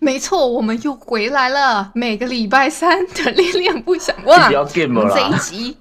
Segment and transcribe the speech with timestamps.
[0.00, 1.90] 没错，我们又回来了。
[1.94, 5.76] 每个礼拜三的恋恋不想忘，不要 game 了这一，集，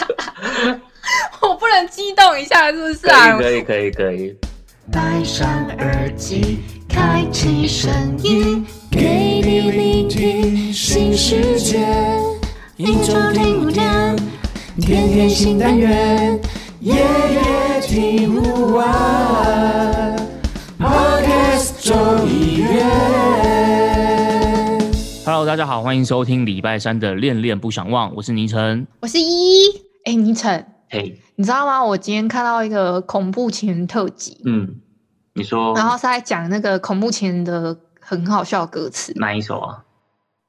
[1.42, 3.36] 我不能激动一下，是不是啊？
[3.36, 4.36] 可以可以可以可以。
[4.90, 5.46] 戴上
[5.78, 11.86] 耳机，开启声音，给你聆听新世界。
[12.76, 14.16] 一周听五天，
[14.80, 16.40] 天天新单元，
[16.80, 20.16] 夜夜听不完。
[20.78, 21.94] Podcast 周
[22.26, 22.43] 一月。
[25.26, 28.86] Hello，大家好，欢迎收听礼拜三的恋恋不想忘，我是倪晨。
[29.00, 29.82] 我是依依。
[30.04, 31.82] 哎，倪晨，嘿，你知道吗？
[31.82, 34.82] 我今天看到一个恐怖情人特辑，嗯，
[35.32, 39.14] 你说然后是在讲那个恐怖情人的很好笑的歌词。
[39.16, 39.84] 哪一首啊？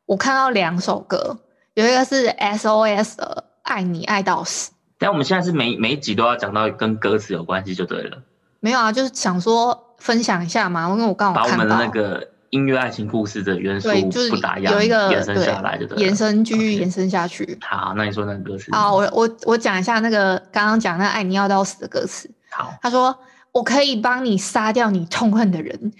[0.07, 1.37] 我看到两首歌，
[1.75, 8.23] 有一个是 SOS 的《爱你爱到死》，但我们现在是每每一集都要讲到跟歌词有关系就对了，
[8.59, 15.95] 没有啊，就是想说分享一下嘛，因为我刚好把我们的好看到那个音乐爱情故事的元素对，就是不打烊，有一个延伸下来就对了。
[15.97, 17.57] 对延伸继续延伸下去。
[17.61, 18.71] 好，那你说那个歌词？
[18.71, 22.31] 好，我我我讲一下那个刚刚讲那个爱你要到死的歌词。
[22.49, 23.13] 好，他说
[23.51, 25.91] ：“我可以帮你杀掉你痛恨的人，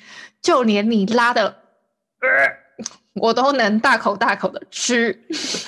[0.41, 1.47] 就连你拉的，
[2.21, 2.29] 呃
[3.15, 5.19] 我都能大口大口的吃。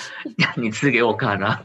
[0.56, 1.62] 你吃给我看啊！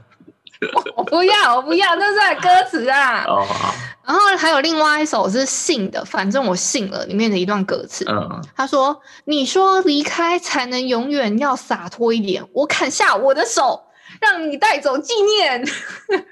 [0.97, 3.25] 我不要，我不要，那是歌词啊。
[3.27, 3.75] 哦，好，
[4.07, 8.05] 然后还有另外一首是信的，反正我信了里面的一段歌词。
[8.09, 12.45] 嗯，他说：“你说离开才能永远，要洒脱一点。
[12.53, 13.83] 我砍下我的手，
[14.21, 15.65] 让你带走纪念。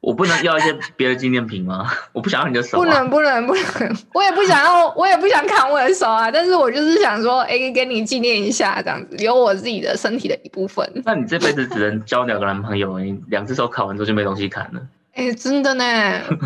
[0.00, 1.90] 我不能要一些别的纪念品吗？
[2.12, 3.96] 我不想要你的手、啊，不能，不能，不能！
[4.14, 6.30] 我也不想要，我也不想砍我的手啊。
[6.30, 10.88] 但是我就是想说，哎、给你纪念一下，这样子，留我自己的身体的一部分。
[11.04, 14.80] 那你这辈子只能交两个男朋友，你两只手砍完之后就没东西砍了。
[15.18, 15.84] 哎、真的呢，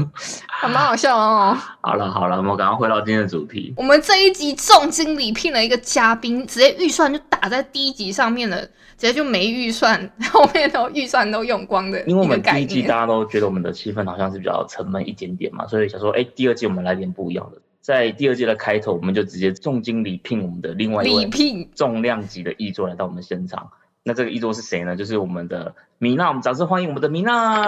[0.48, 1.55] 还蛮好笑哦。
[1.83, 3.75] 好了好了，我们赶快回到今天的主题。
[3.77, 8.62] 我们这一集重金礼聘了一个嘉宾，直接预算就打在第一集上面了，
[8.97, 12.81] 直接就没预算，后面都预算都用光的因为我们第一季。
[12.81, 17.60] 大家都觉得我们的气氛好像是比较沉闷一点点嘛，所以想说，哎，第二季我们来点不一样的。
[17.83, 23.69] 在第二季的开头，我们就直接重金礼聘我们的另外一礼位聘，重量级的译作来到我们现场。
[24.05, 24.97] 那这个一桌是谁呢？
[24.97, 27.63] 就是我们的米娜，我们掌声欢迎我们的米娜。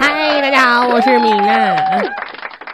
[0.00, 2.00] 嗨，大家好，我是米娜。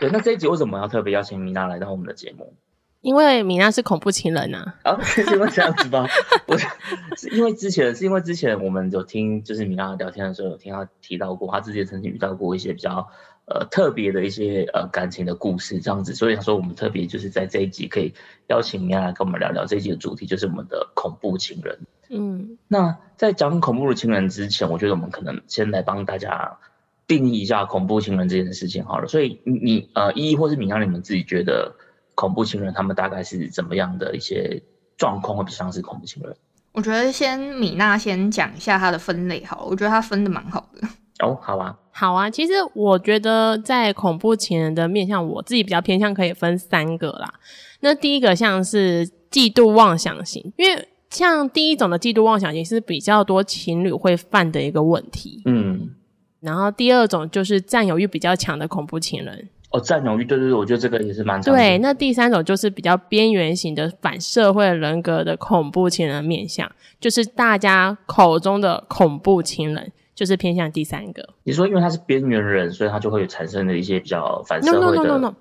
[0.00, 2.54] 对，那这一集为什么要特别邀请米娜来到我们的节目？
[3.02, 6.06] 因为米娜是恐怖情人呐、啊， 是因为这样子吧？
[6.46, 6.66] 我是
[7.16, 13.08] 是因为之前是因为之前我们有听就是米娜聊天的时候有听她提到过，她之前曾经遇到过一些比较
[13.52, 18.12] 呃特别的一些呃感情的故事这样子，所以她说我们特别就是在这一集可以
[18.48, 21.78] 邀请米娜来跟我们聊聊这一集的主题，就是我们的恐怖情人。
[22.08, 26.58] 嗯，那在讲恐怖的情人之前，我觉得我们可能先来帮大家
[27.06, 29.06] 定义一下恐怖情人这件事情好了。
[29.08, 31.74] 所以你你呃依依或是米娜，你们自己觉得
[32.14, 34.62] 恐怖情人他们大概是怎么样的一些
[34.96, 36.36] 状况会比较像是恐怖情人？
[36.72, 40.88] 我觉得先米娜先讲一下它的分类好了，我觉得它分的蛮好的。
[41.20, 42.30] 哦，好啊，好啊。
[42.30, 47.34] 其实我觉得在恐怖情人的面向，我自己比较偏向可以分三个啦。
[47.80, 55.42] 那第一个像是嫉妒妄想型，因为像第一种的嫉妒妄想型是比较多情侣会犯的一个问题。
[55.44, 55.90] 嗯，
[56.40, 59.48] 然后第二种就是占有欲比较强的恐怖情人。
[59.70, 69.90] 哦，占有欲，对对对，我觉得这个也是蛮常对，那第三种就是比较边缘型的反社会人格的恐怖情人面相，就是大家口中的恐怖情人，
[70.22, 71.28] 就是偏向第三个。
[71.42, 75.34] 你说因为他是边缘人，所以他就会产生的一些比较反 No 社 no 会 no 的 no no，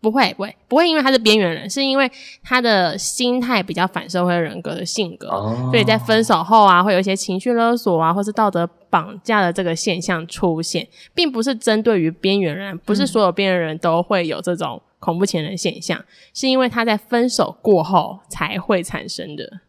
[0.00, 2.10] 不会不会不会，因为他是边缘人，是因为
[2.42, 10.84] 他的心态比较反社会人格的性格，哦，所以在分手后啊，会有一些情绪勒索啊，或是道德绑架的这个现象出现，
[11.14, 19.60] 并不是针对于边缘人，不是所有边缘人都会有这种恐怖情人现象，是因为他在分手过后才会产生的。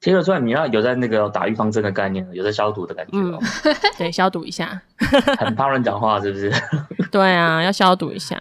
[0.00, 3.38] 听得出来，米娜有在那个打预防针的概念，有在消毒的感觉哦，
[3.98, 4.80] 对，消毒一下。
[5.38, 6.52] 很怕人讲话，是不是？
[7.10, 8.40] 对啊，要消毒一下。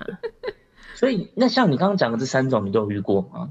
[0.95, 3.49] 所以那像你刚刚讲的这三种，你都有遇过吗？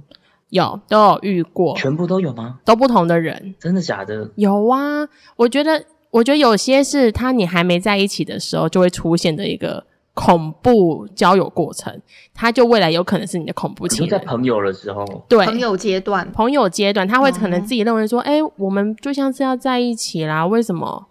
[0.51, 2.61] 有都有遇过，全部都有吗？
[2.65, 3.55] 都不同的人。
[3.59, 4.31] 真的假的？
[4.37, 12.00] 有啊，我觉得，我觉得有些是他你还没在一起的时候就会出现的一个恐怖交友过程，
[12.32, 14.08] 他就未来有可能是你的恐怖情人。
[14.08, 21.06] 在朋友的时候，对，朋友阶段，朋友阶段，他会可能哦自己认为说，哎、我们就像是要在一起啦，为什么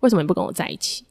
[0.00, 1.04] 为什么你不跟我在一起？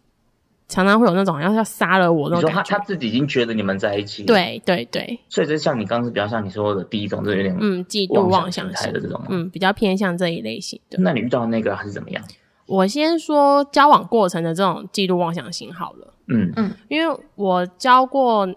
[0.67, 2.77] 常常会有那种要要杀了我那种感觉。
[2.77, 10.97] 他自己已经觉得你们在一起，，对对对，所以就像你刚刚是比较像你说的第一种，就是有点嗯，嫉妒妄妄想态的这种嗯，比较偏向这一类型的。
[10.99, 12.21] 那你遇到的那个还是怎么样？
[12.68, 18.48] 我先说交往过程的这种嫉妒妄想型好了，嗯嗯因为我交过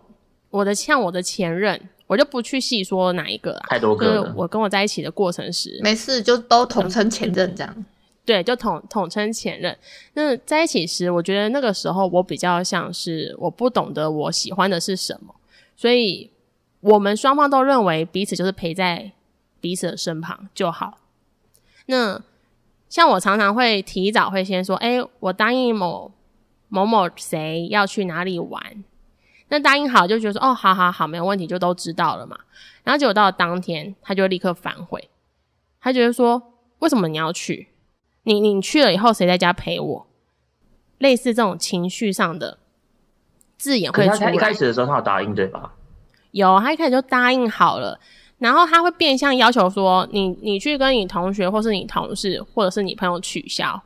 [0.51, 3.62] 我的像我的前任，我就不去细说哪一个啦。
[3.69, 4.35] 太多就是个。
[4.37, 7.85] 我跟我在一起的过程时，没事，就都统称前任这样。
[8.25, 9.77] 对，就统统称前任。
[10.15, 15.35] 那在一起时，我觉得那个时候我比较像是我不懂得我喜欢的是什么，
[15.77, 16.31] 所以
[16.81, 19.12] 我们双方都认为彼此就是陪在
[19.61, 20.99] 彼此的身旁就好。
[21.87, 22.21] 那
[22.90, 26.12] 像我常常会提早会先说，哎、我答应某
[26.69, 28.84] 某某谁要去哪里玩，
[29.48, 32.37] 那答应好就觉得说，哦，好好好，没有问题，就都知道了嘛。
[32.82, 35.08] 然后结果到了当天，他就立刻反悔，
[35.81, 36.42] 他觉得说，
[36.81, 37.69] 为什么你要去？
[38.25, 40.06] 你你去了以后，谁在家陪我？
[40.98, 42.58] 类似这种情绪上的
[43.56, 45.75] 字眼会出开始的时候，他有答应对吧？
[46.32, 48.00] 有，他一开始就答应好了，
[48.40, 53.81] 然后他会变相要求说，你你去跟你同学或是你同事或者是你朋友取消，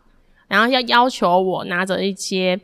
[0.49, 2.59] 然后要要求我拿着一些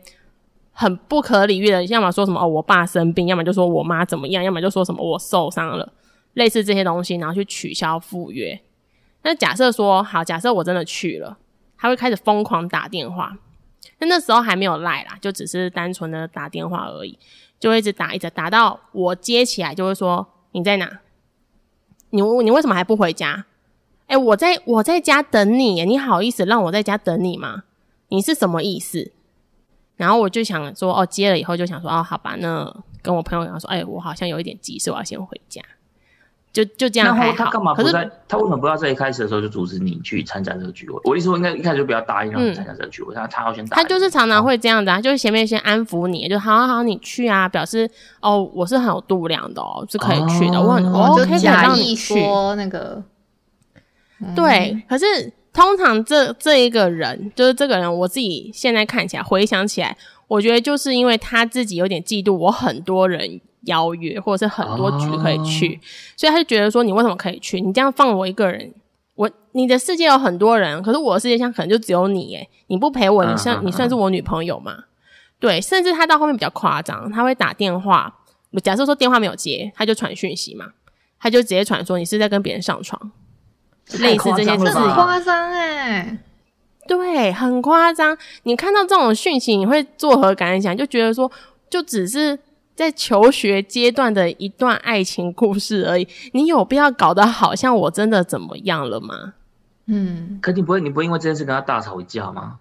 [0.73, 5.93] 很不可理喻的，要么说什么哦我爸生病，要么就说我妈怎么样，要么就说什么我受伤了，
[6.35, 8.59] 类似这些东西，然后去取消赴约。
[9.23, 11.37] 那假设说好，假设我真的去了，
[11.77, 13.37] 他会开始疯狂打电话。
[13.99, 17.19] 那那时候还没有赖啦，就只是单纯的打电话而已。
[17.59, 21.01] 就一直打，一直打到我接起来，就会说你在哪？
[22.11, 23.47] 你你为什么还不回家？
[24.07, 27.63] 哎、我在我在家等你，你好意思让我在家等你吗？
[28.09, 29.13] 你是什么意思？
[29.97, 35.63] 然后我就想说，哦，接了以后就想说，哦，好吧，那跟我朋友讲说，哎、我好像有一点急事，我要先回家。
[36.53, 37.45] 就就这样那还好。
[37.45, 38.11] 他干嘛不在？
[38.27, 41.01] 他为什么不要在一开始的时候就阻止你去参加这个聚会？
[41.05, 43.85] 我意思说，应该一开始就不要答应让你参加这个聚会，他他要先答他。
[43.85, 47.89] 就是常常会这样子啊，就是前面先安抚你，就好好好，你去啊，表示
[48.21, 52.21] 哦，我是很有度量的哦，是可以去的，哦我很我可以假意让你去。
[52.21, 53.03] 说那个，
[54.35, 59.97] 对，可是通常这这一个人，就是这个人，我自己现在看起来，回想起来，
[60.29, 65.81] 我觉得就是因为他自己有点嫉妒我很多人邀约，或者是很多局可以去，
[66.17, 67.61] 所以他就觉得说，你为什么可以去？
[67.61, 68.73] 你这样放我一个人，
[69.15, 74.85] 我你的世界有很多人，可是我的世界上可能就只有你，诶，你不陪我，你算、你算是我女朋友吗？
[75.39, 78.15] 对，甚至他到后面比较夸张，他会打电话，
[78.63, 80.67] 假设说电话没有接，他就传讯息嘛，
[81.19, 83.11] 他就直接传说你是在跟别人上床。
[83.99, 86.19] 类似这些事情夸张哎。
[86.87, 88.17] 对，很夸张。
[88.45, 90.77] 你看到这种讯息，你会作何感想？
[90.77, 91.31] 就觉得说，
[91.69, 92.39] 就只是
[92.81, 99.35] 在求学阶段的一段爱情故事而已，你有必要搞得好像我真的怎么样了吗？
[99.85, 102.59] 嗯，可你不会，你不会因为这件事跟他大吵一架吗？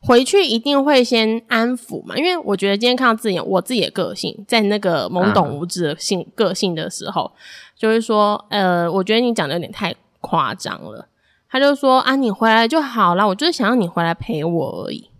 [0.00, 7.32] 回去一定会先安抚嘛，因为我觉得今天看到自己，我自己的个性，在那个懵懂无知的性、个性的时候，
[7.76, 11.08] 就是说，呃，我觉得你讲的有点太夸张了。
[11.50, 15.10] 他就说啊，你回来就好了，我就是想要你回来陪我而已。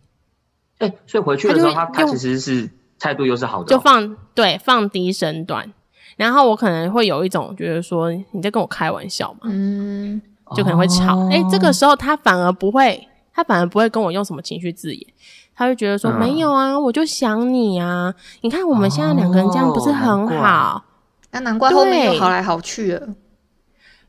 [0.78, 5.72] 哎、所以回去的时候，他他其实是态度又是好的哦、就放对放低身段，
[6.16, 10.20] 然后我可能会有一种觉得说你在跟我开玩笑嘛，嗯，
[10.54, 11.16] 就可能会吵。
[11.16, 15.06] 哦哎、这个时候他反而不会，他反而不会跟我用什么情绪字眼，
[15.54, 20.84] 他会觉得说、嗯没有啊，我就想你啊，你看我们现在两个人这样不是很好？
[21.30, 23.08] 那难怪后面好来好去了。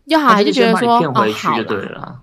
[0.06, 1.26] 又好还就是觉得说哦
[1.68, 2.22] 对了。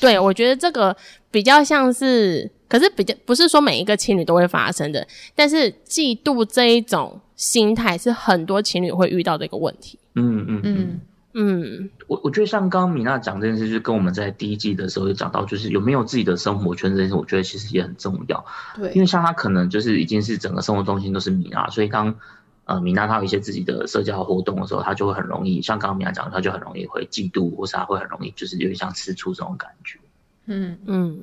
[0.00, 0.94] 对，我觉得这个
[1.30, 9.96] 比较像是，可是比较不是说每一个情侣都会发生的，但是嫉妒这一种心态是很多情侣会遇到的一个问题。
[10.14, 11.00] 嗯嗯嗯。
[11.36, 18.44] 嗯，嗯，我我觉得像刚刚米娜讲这件事，就是跟我们在第一季的时候有讲到，就是有没有自己的生活圈这件事，我觉得其实也很重要。
[18.74, 22.12] 对因，为像他可能就是已经是整个生活中心都是米娜，所以当
[22.64, 30.00] 呃米娜她有一些自己的社交活动的时候，她就会很容易，像刚刚米娜讲的，她就很容易会嫉妒，或是她会很容易就是有点像吃醋这种感觉。
[30.46, 31.18] 嗯，嗯，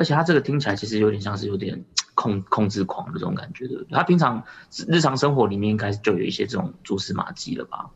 [0.00, 3.84] 而且他这个听起来其实有点像是有点控控制狂的这种感觉的。
[3.90, 4.42] 他平常
[4.88, 7.90] 日常生活里面应该就有一些这种蛛丝马迹了吧？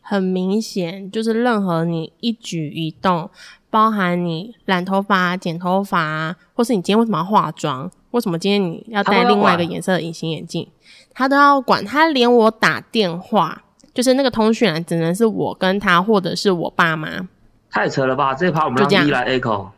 [0.00, 3.28] 很明显，就是任何你一举一动，
[3.70, 10.68] 包含你染头发、剪头发，或是你今天为什么要化妆，为什么今天你要戴另外一个管颜色的隐形眼镜，
[11.12, 11.84] 他都要管。
[11.84, 17.28] 他连我打电话，就是那个通讯栏，只能是我跟他，或者是我爸妈。
[17.68, 18.32] 太扯了吧！
[18.32, 19.70] 这一趴我们让 B 来 echo。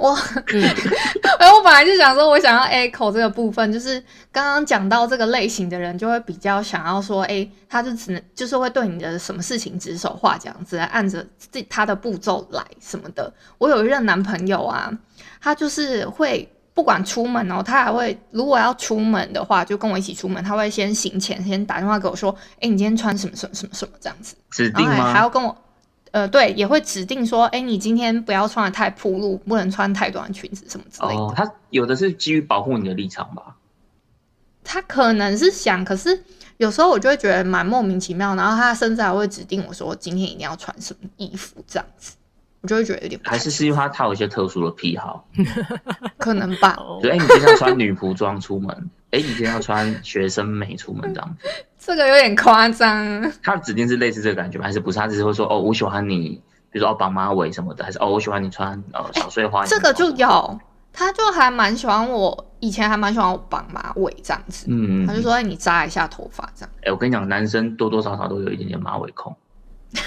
[0.00, 0.16] 我
[0.54, 0.62] 嗯，
[1.38, 4.02] 哎，我本来就想说，我想要 echo 这个部分，就是
[4.32, 13.30] 刚刚讲到这个类型的人，就会比较想要说，哎，他就只能就是会对你的什么事情指手画脚，只能按着自他的步骤来什么的。
[13.58, 14.90] 我有一任男朋友啊，
[15.40, 24.34] 他就是会不管出门哦，他还会如果要出门的话，就跟我一起出门，他会先行前先打电话给我说，哎，你今天穿什么什么什么什么这样子。
[24.50, 25.28] 指定然后还还要？
[25.28, 25.54] 跟我，
[26.12, 31.14] 呃，对，也会指定说，哎，你今天不要穿的太暴露，不能穿太短的裙子什么之类的。
[31.14, 33.56] 哦，他有的是基于保护你的立场吧？
[34.64, 36.22] 他可能是想，可是
[36.58, 42.16] 有时候我就会觉得蛮莫名其妙，然后他甚至还会指定我说今天一定要穿什么衣服这样子，
[42.60, 45.26] 我就会觉得有点还是是因为他他有一些特殊的癖好，
[46.18, 46.76] 可能吧。
[46.78, 51.48] 哦就哎、你今天要穿女仆装出门，哎、你今天要穿学生美出门这样子，
[51.78, 54.64] 这个有点夸张，他指定是类似这个感觉吗？
[54.64, 54.98] 还是不是？
[54.98, 56.40] 他只是会说哦，我喜欢你，
[56.70, 59.64] 比如说哦绑马尾什么的，还是哦我喜欢你穿呃小碎花。
[59.66, 60.60] 这个就有，
[60.92, 66.70] 他就还蛮喜欢我，以前还蛮喜欢我绑马尾这样子，嗯，他就说哎你扎一下头发这样。
[66.82, 69.36] 哎、我跟你讲，男生多多少少都有一点点马尾控，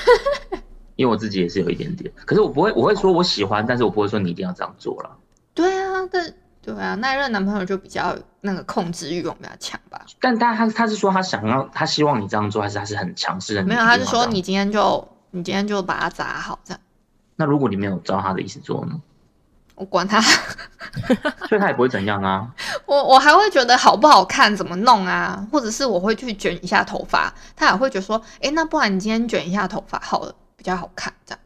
[0.96, 2.10] 因为我自己也是有一点点。
[2.26, 5.10] 可是我不会，我会说我喜欢，但是我不会说你一定要这样做了。
[5.54, 6.34] 对啊，但
[6.64, 10.00] 对啊，那一任男朋友就比较那个控制欲望比较强吧。
[10.22, 13.64] 但他他他是说他想要，他希望你这样做，还是他是很强势的？
[13.64, 16.80] 没有，他是说你今天就你今天就把它扎好这样。
[17.36, 18.94] 那如果你没有照他的意思做呢？
[19.76, 20.22] 我管他，
[21.50, 22.48] 所以他也不会怎样啊。
[22.86, 25.46] 我我还会觉得好不好看，怎么弄啊？
[25.52, 31.40] 或者是我会去卷一下头发，他也会觉得说，哎，那不然你今天卷一下头发好了，比较好看这样。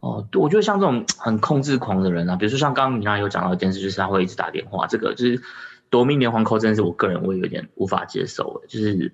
[0.00, 5.42] 哦，对，我觉得像这种很控制狂的人啊，比如说像刚刚米娜有讲到一件事，就是他会一直打电话，这个就是
[5.90, 8.66] 夺命连环扣，真的是我个人我也有点无法接受欸。
[8.66, 9.12] 就是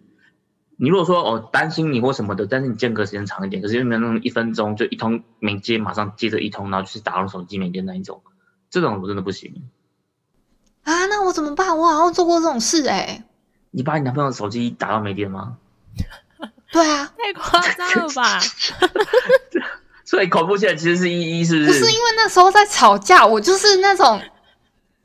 [0.76, 8.22] 你如果说哦担心你或什么的，但是你间隔时间长一点，可是因为没有那种一分钟就一通没接，马上接着一通，然后就是打到手机没电那一种，
[8.70, 9.68] 这种我真的不行。
[10.84, 11.76] 啊，那我怎么办？
[11.76, 13.24] 我好像做过这种事诶。
[13.72, 15.58] 你把你男朋友的手机打到没电吗？
[16.70, 18.38] 对啊，太夸张了吧？
[20.06, 21.80] 所以恐怖线其实是一一，是不是？
[21.80, 24.18] 不是因为那时候在吵架，我就是那种，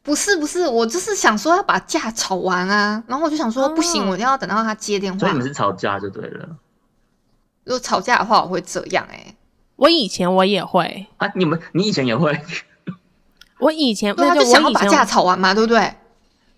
[0.04, 5.40] 不是不是，我就是想说要把架吵完啊，然后我就想说不行，哦我一定要等到他接电话所以你。
[5.40, 6.48] 们是吵架就对了
[7.64, 9.36] 如果吵架的话，我会这样诶。
[9.76, 11.28] 我以前我也会，啊？
[11.36, 12.40] 你们你以前也会？
[13.60, 15.92] 我以前对啊，就想要把架吵完嘛，对不对？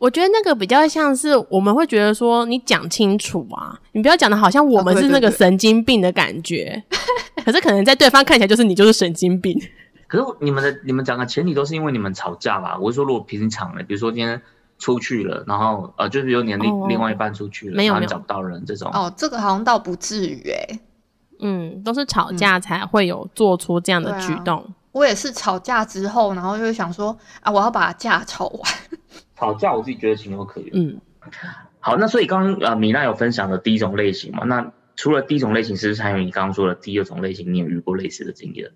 [0.04, 6.84] 我觉得那个比较像是我们会觉得说，你讲清楚啊，你不要讲的好像我们是那个神经病的感觉。
[7.46, 9.58] 可是可能在对方看起来就是你就是神经病。
[10.06, 12.78] 可是你们的你们讲的前提都是因为你们吵架吧？
[12.78, 14.42] 我是说，如果平常的，比如说今天
[14.78, 20.80] 出去了，然后呃，就是有你的另、哦另外一半出去了，没有找不到人这种，哦，这个好像倒不至于诶。
[21.40, 24.66] 嗯，都是吵架才会有做出这样的举动。
[24.92, 28.74] 我也是吵架之后，然后就会想说啊，我要把架吵完。
[29.44, 30.70] 吵架我自己觉得情有可原。
[30.74, 31.02] 嗯，
[31.82, 34.46] 好，那所以刚刚呃米娜有分享的第一种类型嘛？
[34.46, 37.54] 那除了第一种类型，是不是还有你刚刚说的第二种类型？
[37.54, 38.72] 你有遇过类似的经验？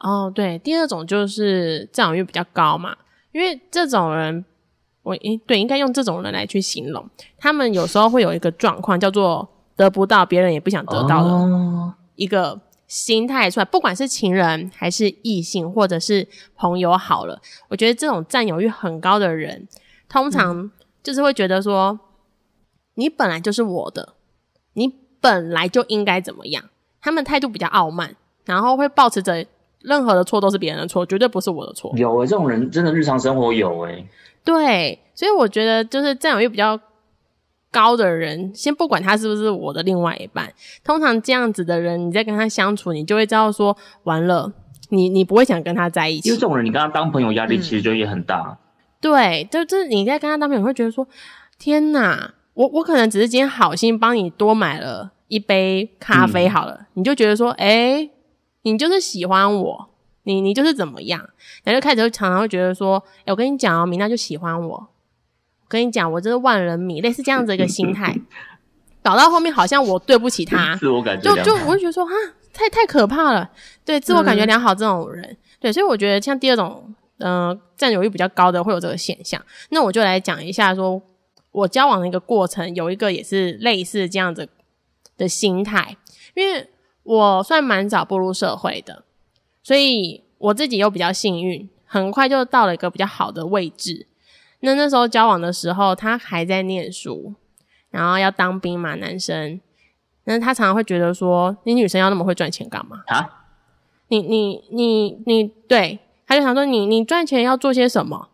[0.00, 2.96] 哦，对，第二种就是占有欲比较高嘛，
[3.30, 4.44] 因为这种人，
[5.02, 7.08] 我诶对，应该用这种人来去形容，
[7.38, 19.66] 他们有时候会有一个状况叫做得不到，别人也不想得到的哦，一个心态出来，不管是情人还是异性或者是朋友好了，我觉得这种占有欲很高的人，
[20.08, 20.70] 通常
[21.02, 21.98] 就是会觉得说，
[22.94, 24.14] 你本来就是我的，
[24.74, 26.64] 你本来就应该怎么样，
[27.00, 28.14] 他们态度比较傲慢，
[28.44, 29.44] 然后会保持着
[29.80, 31.92] 任何的错都是别人的错，绝对不是我的错。
[31.96, 34.08] 有诶、欸这种人真的日常生活有欸诶、
[34.44, 36.78] 对，所以我觉得就是占有欲比较
[37.70, 44.52] 高的人，先不管他是不是我的另外一半，通常这样子的人，你在跟他相处，你就会知道说，完了，
[44.88, 46.46] 你你不会想跟他在一起因为这。
[46.46, 48.58] 种人你跟他当朋友压力嗯其实就也很大。
[49.00, 51.06] 对，就就是你在跟他当朋友，会觉得说，
[51.58, 58.08] 天哪，我我可能只是今天好心帮你多买了一杯咖啡好了，你就觉得说，哎、
[58.62, 59.88] 你就是喜欢我，
[60.22, 61.20] 你你就是怎么样，
[61.62, 64.88] 然后就开始就常常会觉得说，哎、我跟你讲哦，米娜就喜欢，我
[65.68, 68.14] 跟你讲，我真是万人迷，类似这样子一个 心态，
[69.02, 72.12] 搞到后面好像我对不起他， 自我感觉就就我就觉得说，啊，
[72.52, 73.50] 太太可怕了。
[73.84, 79.40] 对，自我感觉良好这种人，对，所以我觉得像第二种，呃，占有欲比较高的会有这个现象。
[79.70, 81.00] 那我就来讲一下说，
[81.52, 84.48] 我交往的一个过程，有一个也是类似这样子
[85.16, 85.96] 的心态，
[86.34, 86.68] 因为
[87.04, 89.04] 我算蛮早步入社会的，
[89.62, 94.06] 所以我自己又比较幸运，很快就到了一个比较好的位置。
[94.60, 97.34] 那那时候交往的时候，他还在念书，
[97.90, 99.60] 然后要当兵嘛，男生。
[100.24, 103.02] 那他常常会觉得说，你女生要那么会赚钱干嘛？
[103.06, 103.44] 啊。
[104.08, 108.28] 你你你你，对，他就想说你你赚钱要做些什么？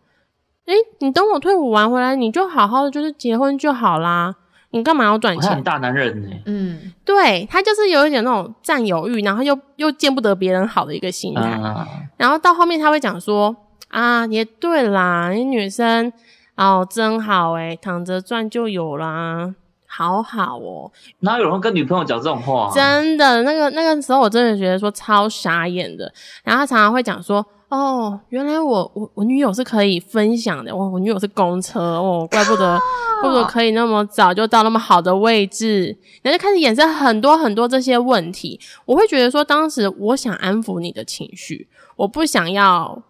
[0.66, 4.36] 诶，你等我退伍完回来，你就好好的就是结婚就好啦。
[4.70, 5.62] 你干嘛要赚钱？
[5.62, 11.42] 大男人呢、嗯，对他就是有一点那种占有欲，然后又又见不得别人好的一个心态。
[11.42, 11.86] 啊，
[12.16, 13.54] 然后到后面他会讲说
[13.92, 16.10] 啊，也对啦，你女生
[16.56, 19.54] 哦真好诶，躺着赚就有啦，
[19.86, 22.72] 好好哦，哪有人会跟女朋友讲这种话、啊？
[22.74, 26.10] 真的那个那个时候我真的觉得说超傻眼的。
[26.42, 32.78] 然后他常常会讲说哦，原来我我我女友是可以分享的，我我女友是公车哦，怪不得
[33.20, 38.58] 怪不得可以那么早就到那么好的位置，然后就开始衍生很多很多这些问题。
[38.86, 43.02] 我会觉得说，当时我想安抚你的情绪，我不想要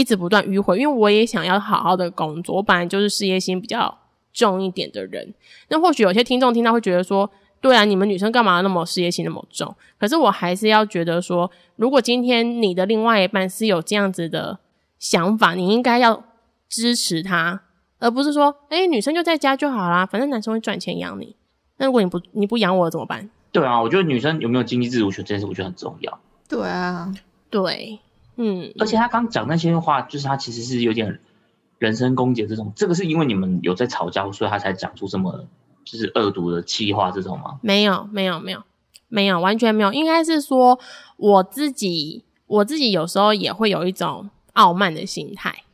[0.00, 2.56] 一直不断迂回，因为我也想要好好的工作。
[2.56, 3.98] 我本来就是事业心比较
[4.32, 5.34] 重一点的人，
[5.68, 7.30] 那或许有些听众听到会觉得说。
[7.62, 9.76] 对啊，你们女生干嘛那么事业心那么重？
[9.98, 14.58] 可是我还是要觉得说，如果今天你的另外一半是有这样子的
[14.98, 16.24] 想法，你应该要
[16.70, 17.60] 支持他，
[17.98, 21.36] 而不是说，哎，女生就在家就好啦，反正男生会赚钱养你。
[21.76, 23.28] 那如果你不你不养我怎么办？
[23.52, 26.18] 对啊，我觉得女生有没有经济自主权这件事，我觉得很重要。
[26.48, 27.12] 对啊，
[27.50, 27.98] 对，
[28.42, 31.20] 嗯，而且他刚讲那些话，就是他其实是有点
[31.78, 35.46] 人身攻击这种，这个是因为你们有在吵架，所以他才讲出这么。
[35.82, 37.58] 就是恶毒的气话这种吗？
[37.62, 38.62] 没有，没有，没有，
[39.08, 39.90] 没有，完全没有。
[39.94, 40.78] 应该是说
[41.16, 45.64] 我自己，我自己有时候也会有一种傲慢的心态，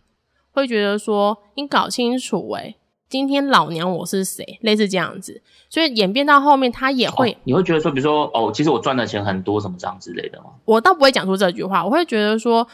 [0.52, 2.76] 会觉得说你搞清楚，诶
[3.08, 5.40] 今天老娘我是谁，类似这样子。
[5.70, 10.46] 所以演变到后面，他也会，你会觉得说，比如说，哦，其实我赚的钱很多，什么这样之类的吗？
[10.64, 12.66] 我倒不会讲出这句话，我会觉得说，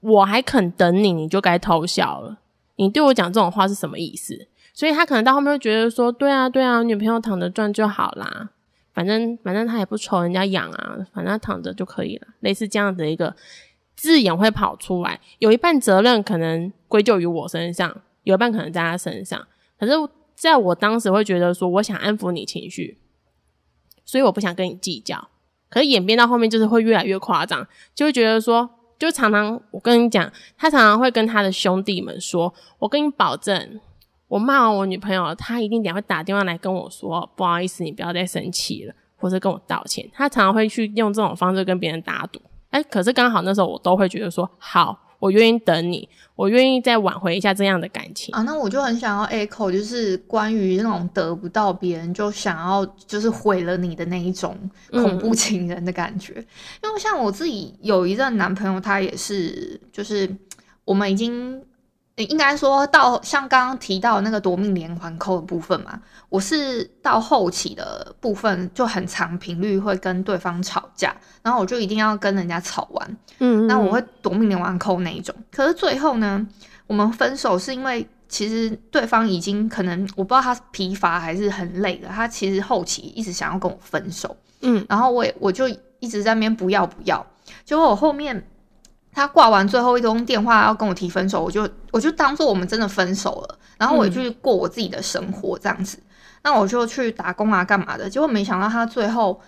[0.00, 2.38] 我还肯等你，你就该偷笑了。
[2.76, 4.48] 你对我讲这种话是什么意思？
[4.74, 8.50] 所以他可能到后面会觉得说，对啊，对啊，女朋友躺着赚就好啦，
[8.92, 13.36] 反正反正他也不愁人家养啊，反正他躺着就可以了，类似这样的一个
[13.94, 15.20] 字眼会跑出来。
[15.38, 19.46] 有一半责任可能归咎于我身上，有一半可能在他身上。
[19.78, 19.92] 可是
[20.34, 22.98] 在我当时会觉得说，我想安抚你情绪，
[24.04, 25.28] 所以我不想跟你计较。
[25.68, 28.68] 可是演变到后面就是会越来越夸张，就会觉得说，
[28.98, 33.80] 就常常我跟你讲，他常常会跟他的兄弟们说，我跟你保证。
[34.28, 40.04] 我骂完我女朋友，她一定等会打电话来跟我说不好意思，你不要再生气了，或者跟我道歉。
[40.12, 42.40] 他常常会去用这种方式跟别人打赌。
[42.70, 48.42] 哎，可是刚好那时候我都会觉得说好，我愿意等你，我愿意再挽回一下这样的感情啊。
[48.42, 54.56] 那我就很想要 echo，就是关于那种得不到别人就想要就是毁了你的那一种
[54.90, 56.34] 恐怖情人的感觉。
[56.82, 60.28] 因为像我自己有一任男朋友，他也是，就是
[60.84, 61.62] 我们已经。
[62.24, 66.00] 应该说到像刚刚提到那个夺命连环扣的部分嘛，
[66.30, 75.34] 我是到后期的部分就很长频率会跟对方吵架，然后我就一定要跟人家吵完，嗯，那我会夺命连环扣那一种。
[75.52, 76.46] 可是最后呢，
[76.86, 87.26] 我们分手是因为其实对方已经可能我不知道他疲乏还是很累了，他其实后期一直想要跟我分手，嗯，然后我也我就一直在那边不要不要，
[87.66, 88.48] 结果我后面。
[89.16, 95.98] 他挂完最后一通电话要跟我提分手，我就我就当做我们真的分手了，然后我去过我自己的生活这样子。
[96.42, 98.10] 那我就去打工啊，干嘛的？
[98.10, 99.40] 结果没想到他最后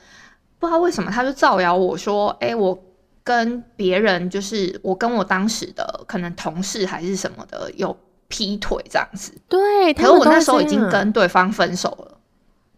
[0.58, 2.82] 不知道为什么他就造谣我说，哎，我
[3.22, 7.94] 跟别人就是我跟我当时的可能同事还是什么的有
[8.28, 9.34] 劈腿这样子。
[9.50, 12.17] 对，可是我那时候已经跟对方分手了。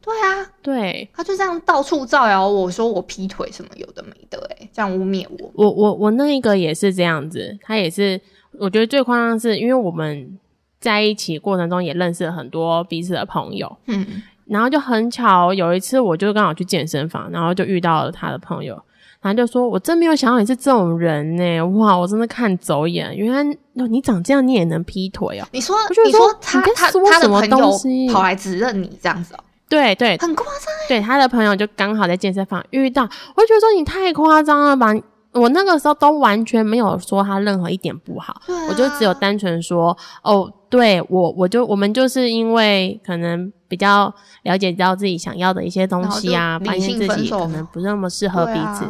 [0.02, 5.50] 对啊，对，他就这样到处造谣我说我劈腿什么有的没的，哎，这样污蔑我。
[5.54, 8.18] 我我我那一个也是这样子，他也是，
[8.58, 10.38] 我觉得最夸张是因为我们
[10.80, 18.74] 在一起过程中也认识了很多彼此的朋友，嗯，然后就很巧有一次我就刚好去健身房，然后就遇到了他的朋友，
[19.20, 25.46] 然后就说我真没有想到你是这种人呢，哇，我真的看走眼，原来你长这样你也能劈腿哦？
[25.52, 27.78] 你说你说他他他的朋友
[28.10, 29.44] 跑来指认你这样子哦？
[29.70, 30.64] 对对，很夸张。
[30.88, 34.92] 对他的朋友就刚好在健身房遇到，我就觉得说你太夸张了吧！
[35.32, 48.84] 我那个时候都完全没有说他任何一点不好，我就只有单纯说哦，对我我就我们就是因为可能比较了解到自己想要的一些东西啊，发现自己可能不那么适合彼此，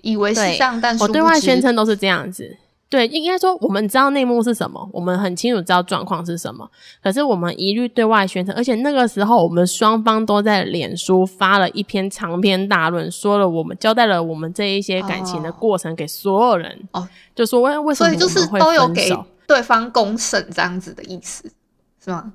[0.00, 2.56] 以为是这样，但我对外宣称都是这样子。
[2.88, 6.70] 对，应该说我们知道内幕是什么，我们很清楚知道状况是什么。
[7.02, 16.88] 可是我们一律对外宣称，而且那个时候我们双方都在脸书发了一篇长篇大论，说了我们交代了我们这一些感情的过程给所有人。
[16.92, 19.12] 哦，就说为为什么所以就是都有给
[19.48, 21.50] 对方公审这样子的意思，
[22.04, 22.32] 是吗？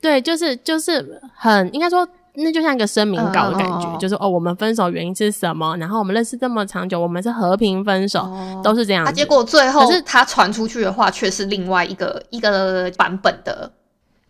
[0.00, 2.08] 对，就是就是很应该说。
[2.36, 5.76] 那就像一个声明稿的感觉，就是哦，我们分手原因是什么？
[5.76, 8.28] 然后我们认识这么长久，我们是和平分手，
[8.62, 9.12] 都是这样。
[9.14, 13.70] 结果最后，可是他传出去的话，却是另外一个一个版本的。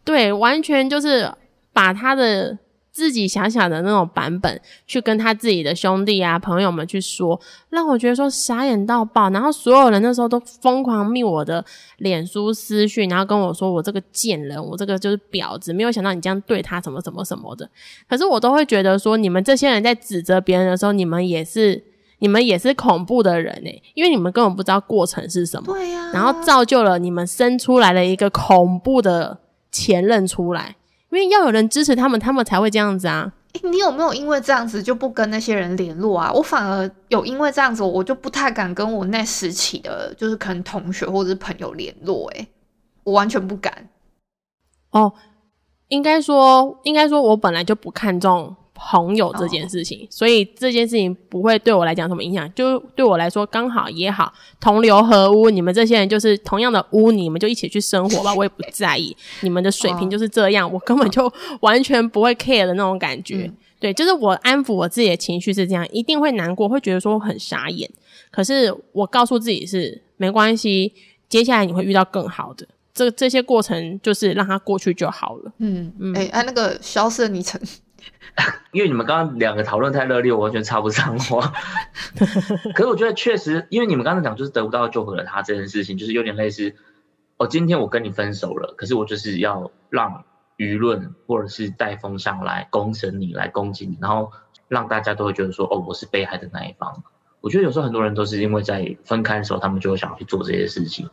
[0.05, 1.33] 对，完全就是
[1.73, 2.59] 把他的。
[2.95, 7.39] 自己想想的那种版本，去跟他自己的兄弟啊、朋友们去说，
[7.71, 9.29] 让我觉得说傻眼到爆。
[9.31, 11.65] 然后所有人那时候都疯狂密我的
[11.99, 17.69] 脸书私讯，然后跟我说我这个贱人，我这个就是婊子，没有想到你这样对他，什么什么什么的。
[18.09, 21.83] 可是我都会觉得说，你们这些人在指责别人的时候，你们也是
[22.21, 29.41] 你们也是恐怖的人哎，因为你们根本不知道过程是什么，对呀、然后造就了你们生出来了一个恐怖的
[29.73, 30.77] 前任出来，
[31.15, 33.33] 因为要有人支持他们，他们才会这样子啊。
[33.53, 36.33] 诶你有没有因为这样子就不跟那些人联络啊？
[36.33, 42.29] 我反而有因为这样子，我就不太敢跟我那时期的，就是可能同学或者是朋友联络。
[42.31, 42.49] 诶，
[43.05, 43.89] 我完全不敢。
[44.91, 45.13] 哦，
[45.89, 52.53] 应该说，应该说，我本来就不看重朋友这件事情，所以这件事情不会对我来讲什么影响。
[52.55, 55.49] 就对我来说，刚好也好，同流合污。
[55.49, 59.17] 你们这些人就是同样的污，你们就一起去生活吧， 我也不在意。
[59.43, 63.45] 你们的水平就是这样，我根本就完全不会 care 的那种感觉。
[63.45, 67.91] 嗯对，就是我安抚我自己的情绪是这样，一定会难过，会觉得说很傻眼。
[68.31, 70.91] 可是我告诉自己是没关系，
[71.29, 72.67] 接下来你会遇到更好的。
[72.95, 75.53] 这这些过程就是让它过去就好了。
[75.59, 77.61] 嗯嗯，哎、按、那个消失的昵称，
[78.73, 81.53] 因为你们刚刚两个讨论太热烈，我完全插不上话。
[82.75, 86.75] 可是我觉得确实，因为你们刚才讲就是得不到救回了他这件事情，就是有点类似，
[87.37, 90.25] 哦，今天我跟你分手了，可是我就是要让
[90.57, 94.33] 舆论或者是带风向来攻审你，来攻击你，然后
[94.69, 97.03] 让大家都会觉得说，哦，我是被害的那一方。
[97.41, 101.11] 我觉得有时候很多人都是因为在分开的时候，他们就会想要去做这些事情。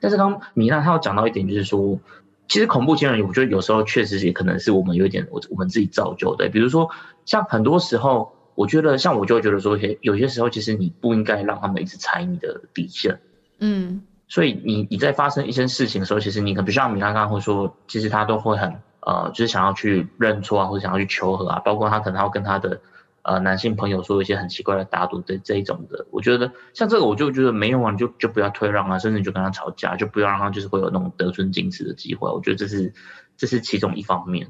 [0.00, 1.98] 但是刚刚米娜她有讲到一点，就是说，
[2.48, 6.48] 其实恐怖情人，我觉得有时候确实也可能是我们有一点我我们自己造就的。
[6.48, 6.88] 比如说，
[7.26, 13.20] 像很多时候，我觉得像我就会觉得说，有有些时候其实你不应该让他们一直踩你的底线。
[13.60, 22.80] 嗯所以你你在发生一些事情的时候，其实你可能比如像米娜刚刚会说，其实他都会很呃，就是想要去认错啊，或者想要去求和啊，包括他可能要跟他的
[23.22, 26.06] 呃男性朋友说一些很奇怪的打赌的这一种的。
[26.10, 32.30] 我觉得像这个，我就觉得没用啊，你就就不要退让啊，甚至你就跟他吵架，就不要让他就是会有那种得寸进尺的机会。
[32.30, 32.92] 我觉得这是
[33.36, 34.48] 这是其中一方面。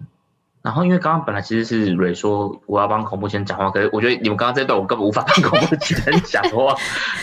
[0.61, 6.75] 然后，因为刚刚本来其实是蕊说我要帮恐怖先讲话，可是我觉得你们刚刚这段我根本无法 帮恐怖情人讲话。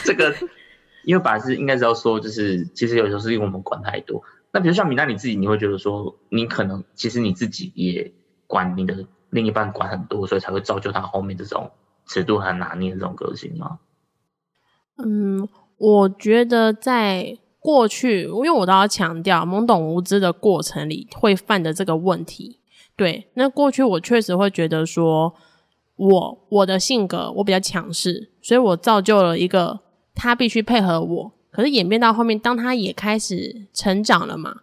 [0.03, 0.33] 这个，
[1.03, 4.23] 因为本来是应该是要说，就是其实有时候是因为我们管太多。
[4.51, 8.13] 那比如像米娜你自己，你会觉得说，你可能其实你自己也
[8.47, 9.05] 管你的
[9.35, 11.69] 另一半管很多，所以才会造就他后面这种
[12.07, 13.77] 尺度很拿捏这种个性吗？
[14.97, 22.59] 嗯，我觉得在过去，因为我都要强调懵懂无知的过程里会犯的这个问题。
[22.95, 25.35] 对，那过去我确实会觉得说，
[25.97, 29.81] 我我的性格我比较强势，所以我造就了一个
[30.13, 31.31] 他必须配合我。
[31.51, 34.57] 可是演变到后面，当他也开始成长了嘛，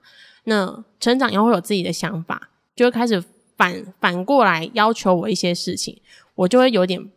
[0.45, 3.23] 那成长以后会有自己的想法，就会开始
[3.63, 6.01] 反反过来要求我一些事情，
[6.35, 7.09] 我就会有点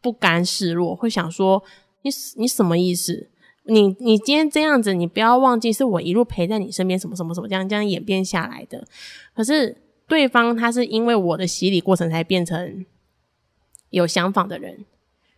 [0.00, 1.62] 不甘示弱，会想说
[2.00, 3.28] 你你什么意思？
[3.64, 8.86] 你你今天这样子，你不要忘记是我一路陪在你身边，什么什么什么这样这样演变下来的。
[9.34, 9.76] 可是
[10.08, 12.86] 对方他是因为我的洗礼过程才变成
[13.90, 14.86] 有想法的人，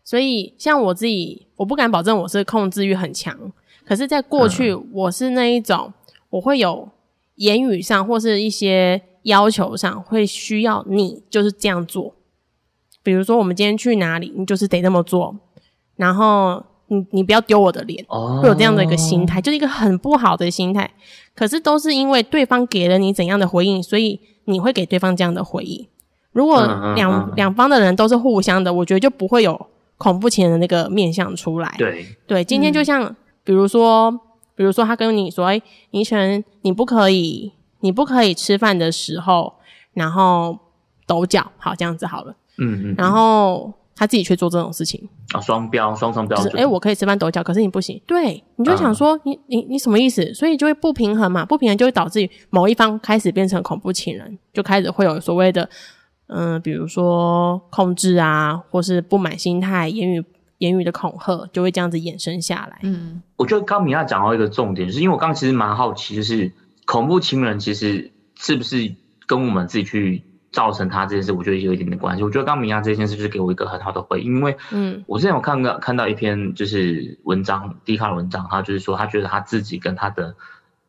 [0.05, 3.53] 所以像我自己，我不敢保证我是控制欲很强，
[3.85, 5.93] 可是，在过去我是那一种，
[6.31, 6.89] 我会有
[7.35, 12.15] 言语上或是一些要求上会需要你就是这样做。
[13.03, 15.37] 比如说，我们今天去哪里，你就是得这么做，
[15.97, 20.91] 然后你你不要丢我的脸，哦会有这样的一个心态，就是一个很不好的心态。
[21.35, 25.87] 可是都是因为对方给了你怎样的回应，所以你会给对方这样的回应。
[26.33, 29.67] 如果嗯嗯两、嗯两方的人都是互相的，我觉得就不会有
[29.99, 31.75] 恐怖情人的那个面相出来。
[31.79, 34.11] 对，对，今天就像、比如说，
[34.55, 35.61] 比如说他跟你说：“哎，
[35.93, 37.53] 倪晨，你不可以，
[37.87, 39.55] 你不可以吃饭的时候，
[39.93, 40.59] 然后
[41.07, 42.35] 抖脚，好，这样子好了。
[42.59, 48.03] 嗯嗯，然后他自己却做这种事情，啊双标双重标准，就是哎，我可以吃饭抖脚，可是你不行。
[48.09, 50.35] 对，你就想说，你你你什么意思？
[50.35, 55.71] 所以就会不平衡嘛，不平衡就会导致某一方开始变成恐怖情人，就开始会有所谓的，
[56.27, 60.25] 嗯、比如说控制啊，或是不满心态、言语
[60.59, 62.79] 言语的恐吓，就会这样子衍生下来。
[62.83, 66.51] 嗯我觉得刚米娅讲到一个重点，就是因为我刚刚其实蛮好奇，就是
[66.87, 68.95] 恐怖情人其实是不是
[69.27, 70.23] 跟我们自己去
[70.53, 72.23] 造成他这件事，我觉得有一点点关系。
[72.23, 80.35] 我觉得刚明亚这件事就是给我一个很好的回应，因为嗯我之前有看到看到一篇就是文章，低卡的文章，他就是说他觉得他自己跟他的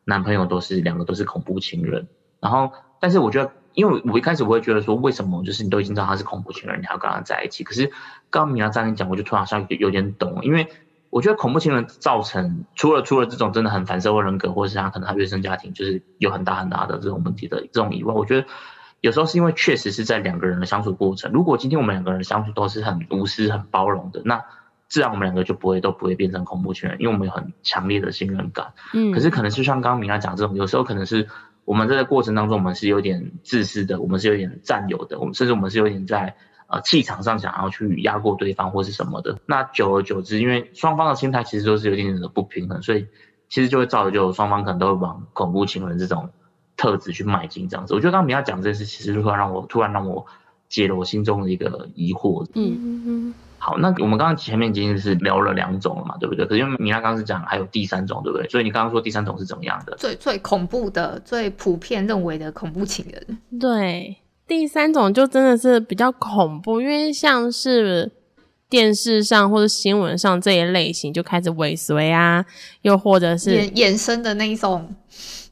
[0.04, 2.08] 男朋友都是两个都是恐怖情人，
[2.40, 7.62] 然后但是我觉得，因为我一开始我会觉得说，为什么就是你都已经知道他是恐怖情人，你还要跟他在一起？
[7.64, 7.86] 可是
[8.30, 10.68] 刚刚米娅这样一讲，我就突然好像有有点懂，因为
[11.10, 18.46] 我觉得恐怖情人造成除了除了这种真的很反社会人格，或者是他可能他原生家庭就是有很大很大的这种问题的这种以外，我觉得
[19.00, 21.32] 有时候是因为确实是在两个人的相处过程。
[21.32, 24.44] 如果今天我们两个人相处都是很无私、很包容的，那
[24.88, 28.72] 自然我们两个就不会都不会变成恐怖情人，因为我们有很强烈的信任感。
[28.92, 31.28] 嗯，可是可能就像刚刚米娜讲这种，有时候可能是
[31.64, 36.36] 我们在这个过程当中，我们是有点自私的，我们是有点占有的，我们甚至我们是有点在
[36.68, 39.38] 呃气场上想要去压过对方或是什么的。
[39.46, 43.06] 那久而久之，因为双方的心态其实都是有一点点的不平衡，所以
[43.48, 46.30] 其实就会造就双方可能都会往恐怖情人这种
[46.76, 47.94] 特质去迈进这样子。
[47.94, 50.24] 我觉得刚刚你要讲这件事，其实就突然让我突然让我
[50.68, 52.46] 解了我心中的一个疑惑。
[52.54, 56.46] 嗯嗯好，那我们刚刚前面已经是聊了两种了嘛，对不对？
[56.46, 58.48] 可是因为米拉刚刚是讲还有第三种，对不对？
[58.48, 59.96] 所以你刚刚说第三种是怎么样的？
[59.96, 64.16] 最最恐怖的、最普遍认为的恐怖情人，对，
[64.48, 68.10] 第三种就真的是比较恐怖，因为像是
[68.70, 72.44] 电视上或者新闻上这一类型就开始尾随啊，
[72.82, 74.94] 又或者是衍衍生的那一种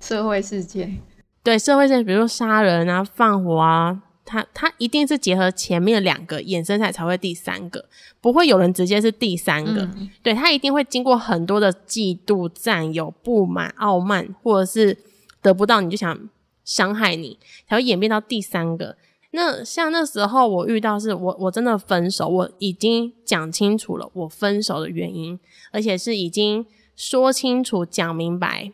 [0.00, 0.98] 社会事件。
[1.42, 7.84] 对社会事件，比如说杀人啊、放火啊，它它一定是结合前面两个衍生出来才会第三个，
[8.20, 9.82] 不会有人直接是第三个。
[9.82, 14.96] 嗯对他一定会经过很多的嫉妒、占有、不满、傲慢，或者是
[15.40, 16.18] 得不到你就想
[16.66, 18.98] 伤害你，才会演变到第三个。
[19.30, 25.38] 那像那时候我遇到是我我真的分手，我已经讲清楚了我分手的原因，
[25.72, 28.72] 而且是已经说清楚、讲明白。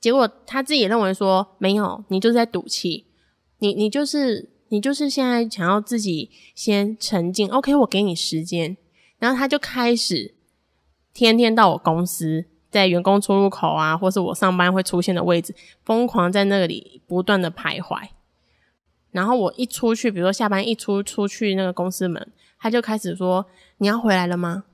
[0.00, 3.06] 结果他自己也认为说没有，你就是在赌气，
[3.58, 8.76] 你你就是你就是现在想要自己先沉浸，OK，我给你时间，
[9.18, 10.34] 然后他就开始
[11.12, 18.00] 天天到我公司，在员工出入口啊，或是我上班会出现的位置，疯狂在那里不断的徘徊。
[19.12, 22.26] 然后我一出去，比如说下班一出出去那个公司门，
[22.58, 23.46] 他就开始说
[23.78, 24.64] ：“你要回来了吗？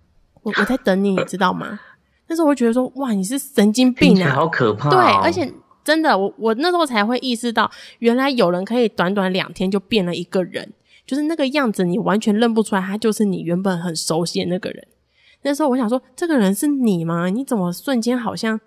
[0.43, 1.79] 我我在等你，你知道吗？”
[2.27, 4.93] 但是我会觉得说：“哇，你是神经病啊！”好可怕、哦。
[4.93, 5.53] 对，而且
[5.85, 10.73] 真的，我我那时候才会意识到，原来有人可以短短两天就变了一个人，
[11.07, 14.89] 就是那个样子，你完全认不出来，他就是你原本很熟悉的那个人。
[15.43, 17.29] 那时候我想说，这个人是你吗？
[17.29, 18.61] 你怎么瞬间好像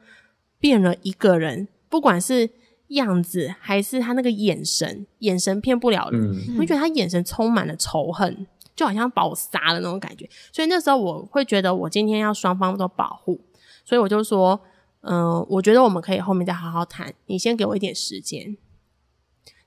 [0.60, 1.68] 变了一个人？
[1.90, 2.50] 不管是
[2.88, 6.22] 样子还是他那个眼神，眼神骗不了人。
[6.22, 10.28] 嗯，我会觉得他眼神充满了仇恨，就好像把我杀了那种感觉。
[10.52, 13.40] 所以那时候我会觉得，我今天要双方都保护，
[13.86, 14.60] 所以我就说，
[15.02, 18.58] 嗯、我觉得我们可以后面再好好谈，你先给我一点时间。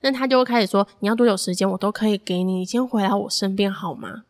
[0.01, 4.23] 那他就会开始说，你要多久时间，我都可以给你，你先回来我身边好吗？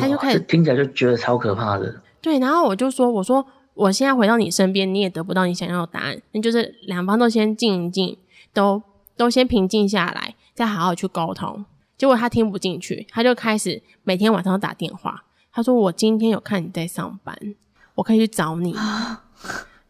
[0.00, 1.94] 他就开始听起来就觉得超可怕的。
[2.24, 8.16] 对，然后我就说，我说我现在回到你身边，你也得不到你想要的答案，那就是两方都先静一静，
[8.54, 8.82] 都
[9.14, 11.66] 都先平静下来，再好好去沟通。
[11.98, 15.24] 结果他听不进去，他就开始每天晚上都打电话。
[15.52, 17.36] 他说：“我今天有看你在上班，
[17.96, 18.74] 我可以去找你。”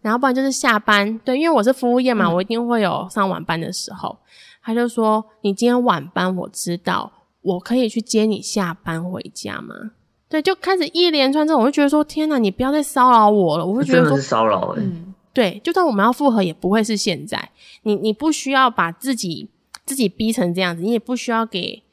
[0.02, 4.18] 然后不然就是下班，对，因为我是服务业嘛，我一定会有上晚班的时候。
[4.60, 9.92] 他就说：“你今天晚班，我知道，我可以去接你下班回家吗？”
[10.34, 17.50] 对，就开始一连串这种，我就觉得说：“天哪，你不要再骚扰我了！”我会觉得说这真的是，骚扰哎、嗯，对，就算我们要复合，也不会是现在。
[17.82, 19.48] 你你不需要把自己
[19.86, 21.84] 自己逼成这样子，你也不需要给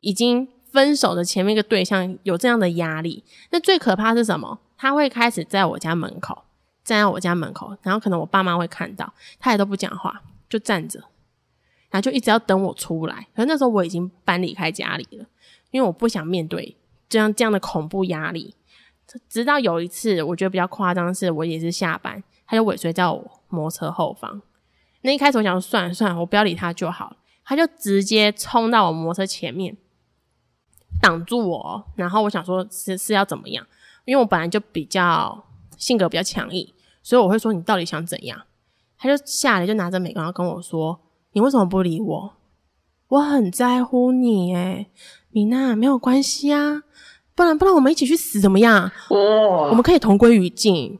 [0.00, 3.22] 已经分手的前面一个对象有这样的压力。
[3.52, 4.58] 那最可怕是什么？
[4.76, 6.36] 他会开始在我家门口
[6.82, 10.98] 站在我家门口，然后可能我爸妈会看到，他也都不讲话，就站着，
[11.90, 13.28] 然后就一直要等我出来。
[13.36, 15.24] 可是那时候我已经搬离开家里了，
[15.70, 16.76] 因为我不想面对
[17.08, 18.54] 这样这样的恐怖压力。
[19.28, 24.42] 直到有一次，我觉得比较夸张是，我也是下班，他就尾随在我摩托车后方。
[25.02, 27.16] 那一开始我想说算了算了，我不要理他就好。
[27.44, 29.76] 他就直接冲到我摩托车前面，
[31.00, 31.84] 挡住我。
[31.94, 33.66] 然后我想说是是要怎么样？
[34.06, 35.44] 因为我本来就比较
[35.76, 38.42] 性格比较强硬，所以我会说你到底想怎样？
[38.96, 40.98] 他就下来就拿着美工刀跟我说
[41.32, 42.36] ：“你为什么不理我？
[43.08, 44.90] 我很在乎你，诶，
[45.30, 46.82] 米娜，没有关系啊，
[47.34, 48.90] 不然不然我们一起去死怎么样？
[49.10, 49.18] 哇！
[49.18, 50.98] 我们可以同归于尽。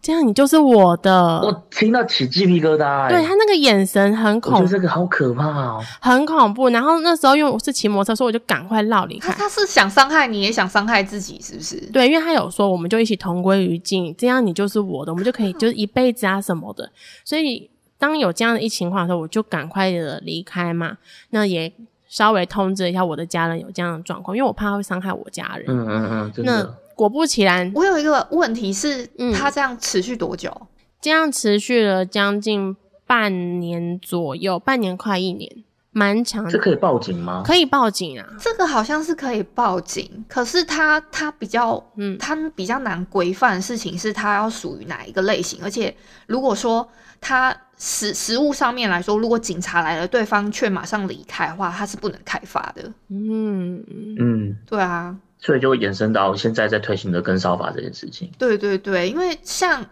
[0.00, 1.38] 这样你就是我的。
[1.40, 5.80] 我听到起鸡皮疙瘩、欸，对他那个眼神很我觉恐得这个好可怕哦。
[6.00, 6.68] 很恐怖。
[6.70, 9.32] 然后那时候因为我是骑摩托车，所以我就赶快绕离开。
[9.32, 11.76] 他他是想伤害你，也想伤害自己，是不是？
[11.92, 16.90] 对，因为他有说我们就一起同归于尽，这样你就是我的，我们就可以就是一辈子啊什么的。
[17.24, 20.96] 所以当有这样的一情况的时候，我就赶快的离开嘛。
[21.30, 21.72] 那也
[22.12, 25.64] 稍微通知一下我的家人有这样的状况，因为我怕会伤害我家人。
[25.66, 26.74] 嗯嗯嗯，那。
[26.94, 30.54] 果不其然，我有一个问题是，嗯他这样持续多久？
[31.00, 35.50] 这样持续了将近半年左右，半年快一年，
[35.90, 36.50] 蛮长的。
[36.50, 37.42] 这可以报警吗？
[37.44, 45.92] 可以报警啊，这个好像是可以报警，可是他他比较，嗯他比较难规范的事情是，他要属于哪一个类型，而且
[46.26, 46.86] 如果说
[47.22, 52.92] 他实实物上面来说，如果警察来了，对方却马上离开的话，他是不能开发的。
[53.08, 53.82] 嗯，
[54.18, 58.30] 嗯，对啊，所以就会延伸到现在在推行的跟烧法这件事情。
[58.36, 59.86] 对对对，因为像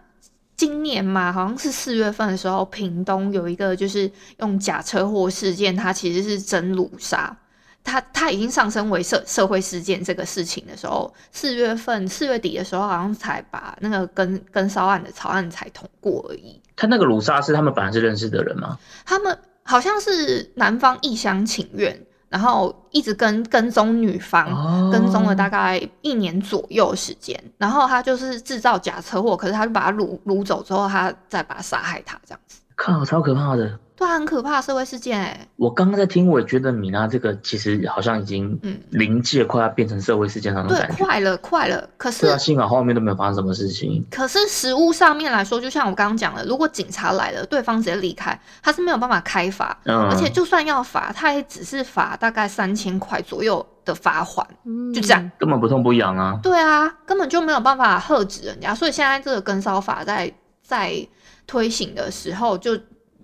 [0.55, 7.35] 今年嘛，好像是四月份的时候，屏东有一个就是用假车祸事件，它其实是真鲁杀。
[7.83, 16.60] 它它已经上升为社社会事件这个事情的时候，四月份四月底的时候，好像才把那个跟跟骚案的草案才通过而已。
[16.81, 18.75] 他那个鲁莎是他们本来是认识的人吗？
[19.05, 21.95] 他们好像是男方一厢情愿，
[22.27, 33.77] 然后一直跟跟踪女方，哦跟踪了大概一年左右时间，然后他就是制造假车祸，可是他就把他掳掳走之后，他再把他杀害他这样子，靠，超可怕的。
[34.01, 41.05] 对啊，很可怕的社会事件哎、我刚刚在听，我也觉得米娜这个其实好像已经嗯临界，快要变成社会事件那种对，感觉。
[41.05, 44.03] 快了快了，可是对啊，幸好后面都没有发生什么事情。
[44.09, 55.31] 可是实物上面来说，就像我刚刚讲的，如果警察来了，对方直接离开，他是没有办法开罚，嗯，而且就算要罚，他也只是罚大概三千块左右的罚款，嗯就这样。
[55.37, 56.39] 根本不痛不痒啊。
[56.41, 60.33] 对啊，根本就没有办法喝止人家，所以现在这个跟骚法在
[60.63, 61.07] 在
[61.45, 62.75] 推行的时候，就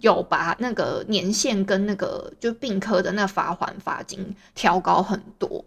[0.01, 5.63] 有把那个年限跟那个就病科的那个罚款罚金调高很多。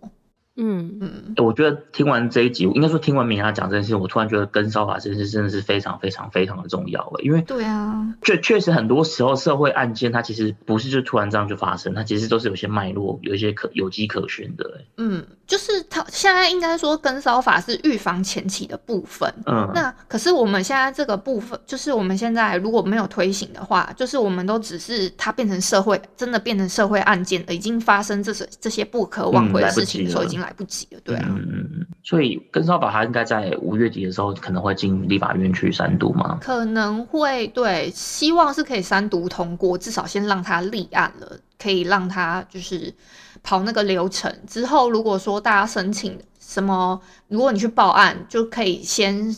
[0.62, 14.64] 嗯，嗯，我觉得听完这一集，应该说听完米娜讲这件事，我突然觉得跟烧法这件事真的是非常非常非常的重要了，因为对啊，确确实很多时候社会案件它其实不是就突然这样就发生，它其实都是有些脉络，有一些可有迹可循的。
[14.76, 14.86] 欸。
[14.98, 19.32] 嗯，就是他现在应该说跟烧法是预防前期的部分。
[19.46, 31.00] 嗯，那可是我们现在这个部分，就是我们现在如果没有推行的话，就是我们都只是它变成社会，真的变成社会案件了，已经发生这些这些不可挽回的事情的时候，已经来不及了。
[31.04, 36.38] 对啊，嗯嗯嗯，所以跟骚法它应该在五月底的时候可能会进立法院去三读吗。
[36.40, 42.92] 可能会对，希望是可以三读通过，至少先让他立案了，可以让他就是
[43.42, 44.32] 跑那个流程。
[44.46, 49.34] 之后如果说大家申请什么，如果你去报案，就可以先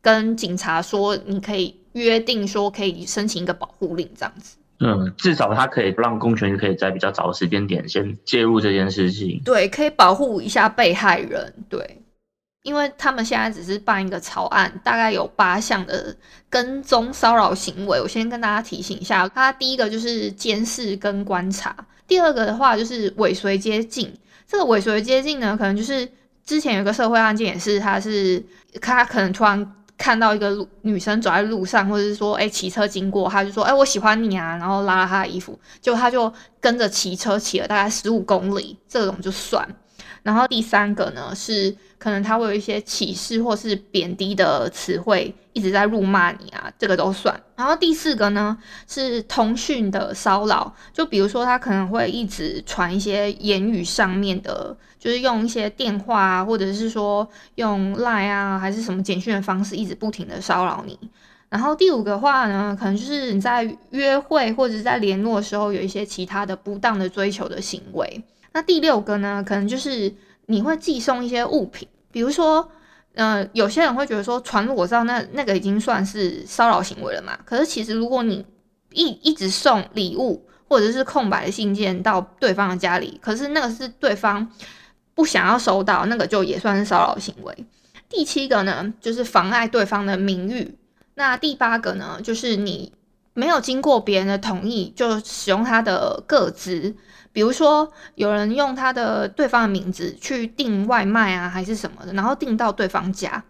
[0.00, 4.56] 跟警察说，你可以约定说可以申请一个保护令这样子。
[4.80, 9.40] 嗯，至少它可以让公权可以在比较早的时间点先介入这件事情。
[9.44, 11.52] 对，可以保护一下被害人。
[11.68, 12.00] 对，
[12.62, 16.16] 因为他们现在只是办一个草案，大概有八项的
[16.48, 18.00] 跟踪骚扰行为。
[18.00, 21.74] 我先跟大家提醒一下，它第一个就是监视跟观察，
[22.06, 24.14] 第二个的话就是尾随接近。
[24.46, 26.08] 这个尾随接近呢，可能就是
[26.44, 28.40] 之前有个社会案件，也是他是
[28.80, 29.74] 他可能突然。
[29.98, 39.68] 看到一个路女生走在路上，或者是说，哎、骑车经过，他就说，哎、我喜欢你啊，然后拉了她的衣服，结果他就跟着骑车骑了大概十五公里，这种就算。
[40.22, 47.40] 然后第三个呢是可能他会有一些歧视或是贬低的词汇一直在辱骂你啊，这个都算。
[47.56, 48.56] 然后第四个呢
[48.86, 60.96] 是通讯的骚扰，就比如说他可能会一直传一些言语上面的，就是用一些电话啊，或者是说用 lie 啊，还是什么简讯的方式，一直不停的骚扰你。
[61.48, 68.22] 然后第五个话呢，可能就是你在约会或者在联络的时候，有一些其他的不当的追求的行为。
[68.52, 70.14] 那第六个呢，可能就是
[70.46, 72.70] 你会寄送一些物品，比如说，
[73.14, 77.38] 呃，有些人会觉得说传裸照那那个已经算是骚扰行为了嘛。
[77.44, 78.44] 可是其实如果你
[78.92, 84.50] 一一直送礼物或者是空白的信件到对方的家里，可是那个是对方
[85.14, 87.66] 不想要收到，那个就也算是骚扰行为。
[88.08, 90.76] 第七个呢，就是妨碍对方的名誉。
[91.14, 92.92] 那第八个呢，就是你
[93.34, 96.94] 没有经过别人的同意就使用他的个资，
[97.32, 103.42] 比如说有人用他的对方的名字去订外卖啊，还是什么的，然后订到对方家，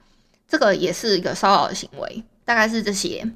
[0.47, 3.31] 这个也是一个骚扰的行为，大概是这些。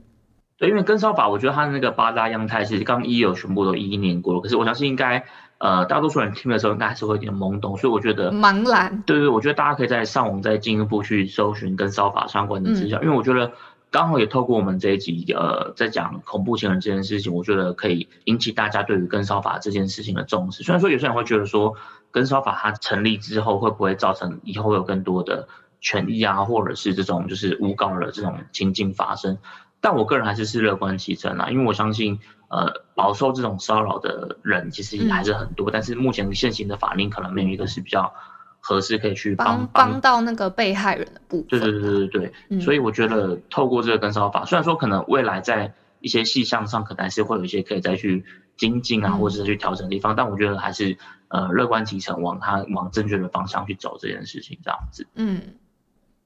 [0.58, 5.24] 对，因为跟骚法，我觉得他的那个八大样态，其实刚一有全部都一一念过了，可是我相信应该
[5.58, 13.50] 呃大多数人听的时候应该还是会有点懵懂，所以我觉得 茫然，对对，我觉得大家可以在上网再进一步去搜寻跟骚法相关的资料，因为我觉得
[13.92, 20.64] 刚好也透过我们这一集呃在讲恐怖情人这件事情，我觉得可以引起大家对于跟骚法这件事情的重视。
[20.64, 21.76] 虽然说有些人会觉得说
[22.10, 25.46] 跟骚法它成立之后会不会造成以后会有更多的
[25.82, 29.36] 权益啊，或者是这种就是诬告的这种情境发生，
[29.82, 38.14] 但我个人还是是乐观其成啊，因为我相信呃饱受这种骚扰的人其实还是很多，但是目前现行的法令可能没有一个是比较
[38.64, 41.46] 合适可以去帮帮帮到那个被害人的部分。
[41.48, 48.24] 对对对对对，嗯所以我觉得透过这个跟梢法，虽然说可能未来在一些细项上可能还是会有一些可以再去
[48.56, 50.96] 精进啊，嗯或者是去调整的地方，但我觉得还是
[51.28, 55.06] 呃乐观其成，往它往正确的方向去走这件事情，这样子。
[55.16, 55.42] 嗯，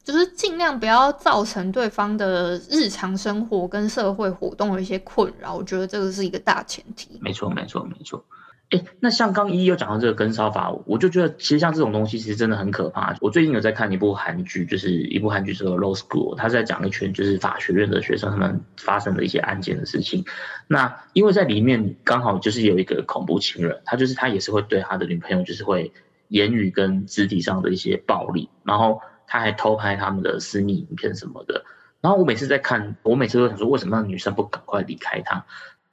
[0.04, 7.18] 就是尽量不要造成对方的日常生活跟社会活动的一些困扰，我觉得这个是一个大前提。
[7.22, 8.22] 没错，没错，没错。
[8.70, 13.16] 哎，那像刚一有讲到这个跟烧法，我就觉得其实像这种东西其实真的很可怕。
[13.20, 20.24] 我最近有在看一部韩剧，就是一部韩剧，这个《Law School》，他在讲一群就是法学院的学生他们发生的一些案件的事情。
[20.66, 25.92] 那因为在里面刚好就是有一个恐怖情人，他就是他也是会对他的女朋友就是会
[26.26, 31.64] 言语跟肢体上的一些暴力，然后他还偷拍他们的私密影片什么的。
[32.00, 35.46] 然后我每次在看，我每次都想说，为什么女生不赶快离开他？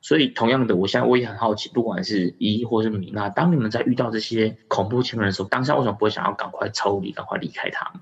[0.04, 8.02] 所以，同样的，我现在我也很好奇，不管是一或是米娜，当你们在遇到这些恐怖情人的时候，当下为什么不会想要赶快抽离、赶快离开他们？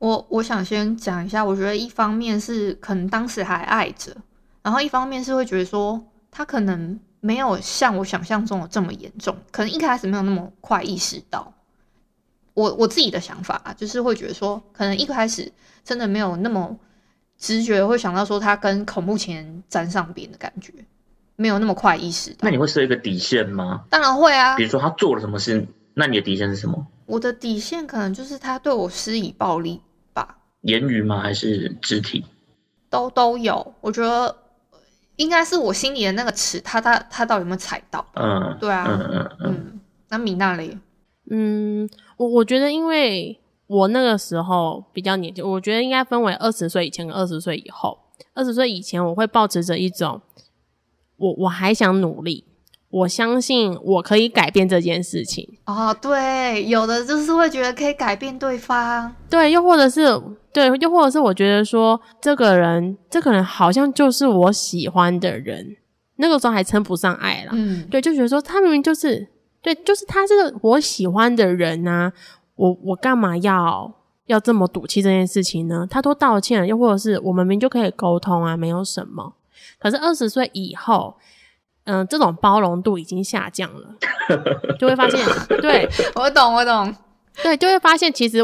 [0.00, 4.16] 我我想先讲一下，我觉得一方面是可能当时还爱着，
[4.64, 11.54] 然后一方面是会觉得说他可能没有像我想象中的这么严重，可能一开始没有那么快意识到。
[12.54, 15.52] 我我自己的想法啊，就是会觉得说，可能一开始
[15.84, 16.76] 真的没有那么
[17.38, 20.72] 直觉会想到说他跟恐怖情人沾上边的感觉。
[21.36, 22.38] 没有那么快意识到。
[22.42, 23.84] 那你会设一个底线吗？
[23.90, 24.56] 当然会啊。
[24.56, 26.86] 比如说他做了什么事，那你的底线是什么？
[27.06, 29.80] 我的底线可能就是他对我施以暴力
[30.12, 30.38] 吧。
[30.62, 31.20] 言语吗？
[31.20, 32.24] 还是肢体？
[32.88, 33.74] 都都有。
[33.80, 34.34] 我觉得
[35.16, 38.04] 应该是我心里的那个尺，他他他到底有没有踩到？
[38.14, 38.86] 嗯，对啊。
[38.88, 39.80] 嗯嗯嗯。
[40.08, 40.78] 那米娜嘞？
[41.30, 47.98] 嗯，我我觉得，因为我那个时候比较年轻，我觉得应该分为二十岁以前跟二十岁以后。
[48.34, 50.20] 二十岁以前，我会保持着一种。
[51.22, 52.44] 我我还想努力，
[52.90, 55.96] 我相信我可以改变这件事情哦。
[56.02, 60.20] 对，有的就是会觉得可以改变对方，对，又或者是
[60.52, 65.76] 对，又或者是我觉得说这个人，这个人好像就是我喜欢的人，
[66.16, 69.28] 那个时候还称不上爱了，嗯，对，就觉得说他明明就是
[69.62, 72.12] 对，就是他是我喜欢的人啊，
[72.56, 73.94] 我我干嘛要
[74.26, 75.86] 要这么赌气这件事情呢？
[75.88, 79.34] 他都道歉了，又或者是我们明明就可以沟通啊，没有什么。
[79.78, 81.16] 可是二十岁以后，
[81.84, 83.96] 嗯，这种包容度已经下降了，
[84.78, 85.20] 就会发现，
[85.60, 86.94] 对我懂，我懂，
[87.42, 88.38] 对，就会发现，其实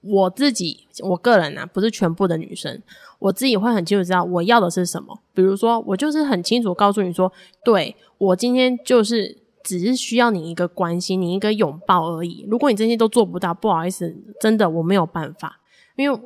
[0.00, 2.80] 我自己，我个人啊，不是全部的女生，
[3.18, 5.18] 我自己会很清楚知道我要的是什么。
[5.34, 7.30] 比如说，我就是很清楚告诉你说，
[7.64, 12.46] 对我今天就是只是需要你一个关心，你一个拥抱而已。
[12.48, 15.60] 如果你这些都做不到，不好意思，真的我没有办法，
[15.96, 16.20] 因为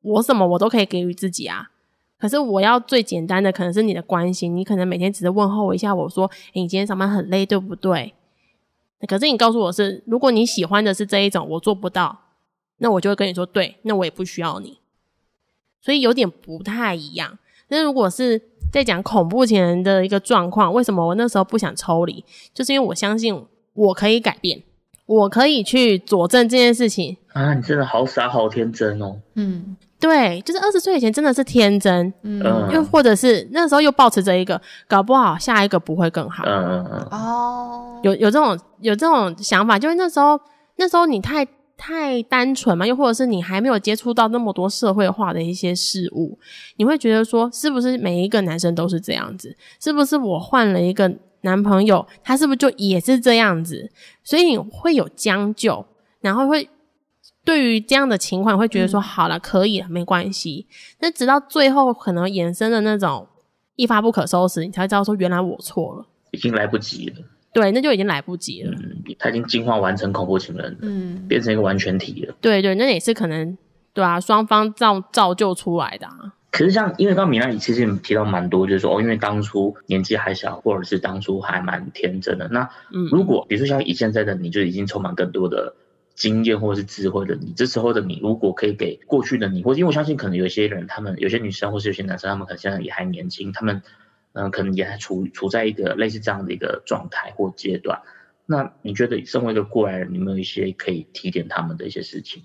[0.00, 1.70] 我什么我都可以给予自己啊。
[2.18, 4.56] 可是我要最简单的，可能是你的关心。
[4.56, 8.12] 你可能每天只是问候我一下，我说：“哎，你今天上班很累，对不对？”
[9.06, 12.18] 可是你告诉我是，如果你喜欢的是这一种，我做不到，
[12.78, 14.78] 那我就会跟你说：“对，那我也不需要你。”
[15.80, 17.38] 所以有点不太一样。
[17.68, 18.42] 那如果是
[18.72, 22.24] 在讲恐怖情人的一个状况，为什么我那时候不想抽离？
[22.52, 24.60] 就是因为我相信我可以改变，
[25.06, 27.54] 我可以去佐证这件事情啊！
[27.54, 29.20] 你真的好傻，好天真哦。
[29.34, 29.76] 嗯。
[30.00, 32.40] 对，就是二十岁以前真的是天真，嗯，
[32.72, 40.40] 又或者是那时候又保持着一个，搞不好下一个不会更好，嗯嗯嗯，哦，有有这种有这种想法，就是那时候
[40.76, 41.44] 那时候你太
[41.76, 46.38] 太单纯嘛，又或者是你还没有接触到那么多社会化的一些事物，
[46.76, 49.56] 你会觉得说，是不是每一个男生都是这样子？
[49.80, 53.90] 是不是我换了一个男朋友，他是不是就也是这样子？
[54.22, 55.84] 所以你会有将就，
[56.20, 56.68] 然后会。
[57.48, 60.66] 对于这样的情况，会觉得说好了，可以了，没关系。
[61.00, 63.26] 那直到最后可能衍生的那种
[63.74, 67.14] 一发不可收拾，你才知道说原来我错了，已经来不及了。
[67.54, 68.72] 对，那就已经来不及了。
[68.72, 72.34] 嗯，他已经进化完成恐怖情人，嗯，变成一个完全体了。
[72.42, 73.56] 对对，那也是可能
[73.94, 76.06] 对啊，双方造造就出来的。
[76.50, 82.46] 可是像因为刚米娜，你其实提到蛮多，就是说哦，因为当初年纪还小，或者是当初还蛮天真的。
[82.48, 82.68] 那
[83.10, 85.74] 如果比如说像以现在的你，就已经充满更多的。
[86.18, 93.80] 经验或者是智慧的你，这时候的你，如果可以给过去的你，或因为我相信，可能有一些人，他们有些女生或是有些男生，他们可能现在也还年轻，他们
[94.32, 98.02] 嗯，可能也还处处在一个类似这样的一个状态或阶段。
[98.46, 102.42] 那你觉得，身为一个过来人，有没有一些可以提点他们的一些事情？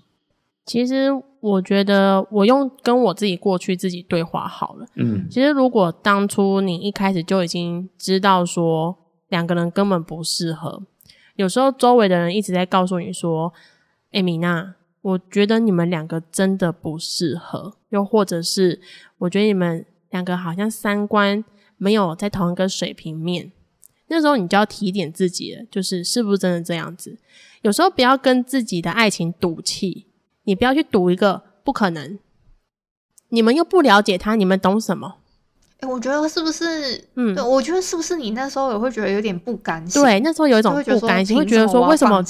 [0.66, 1.08] 其实
[1.40, 4.86] 我觉得，我用跟我自己过去自己对话好了。
[4.94, 8.96] 嗯，其实如果当初你一开始就已经知道说
[9.28, 10.84] 两个人根本不适合。
[11.34, 13.52] 有时候周围的人一直在告诉你说
[14.12, 18.80] ：“艾米娜，我觉得你们两个真的不适合。”又或者是
[19.18, 21.44] 我觉得你们两个好像三观
[21.76, 23.52] 没有在同一个水平面。
[24.08, 27.18] 那时候你就要提点自己了，就是是不是真的这样子？
[27.62, 30.06] 有时候不要跟自己的爱情赌气，
[30.44, 32.18] 你不要去赌一个不可能。
[33.30, 35.16] 你们又不了解他，你们懂什么？
[35.84, 37.04] 我觉得是不是？
[37.14, 40.02] 嗯，我觉得是不是你那时候也会觉得有点不甘心？
[40.02, 42.22] 对，那时候有一种不甘心，会觉得说为什么？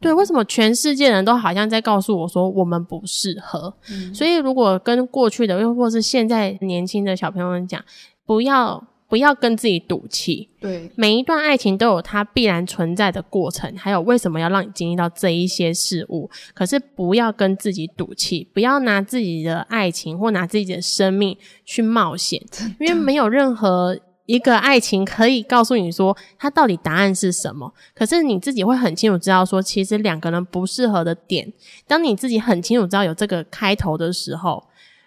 [0.00, 3.74] 对，为什么全世界人都好像在告诉我说我们不适合？
[4.14, 7.82] 所以如果跟过去的又或是现在年轻的小朋友们讲，
[8.24, 10.50] 不要不要跟自己赌气。
[10.60, 16.30] 对，每一段爱情都有它必然存在的过程，还有为什么要让你经历到这一些事物。
[16.52, 22.42] 可是不要跟自己赌气，不要拿自己的爱情或拿自己的生命去冒险，
[22.78, 27.72] 因为没有任何一个爱情可以告诉你说它到底答案是什么。
[27.94, 31.50] 可是你自己会很清楚知道说，其实两个人不适合的点，
[31.86, 34.64] 当你自己很清楚知道有这个开头的时候。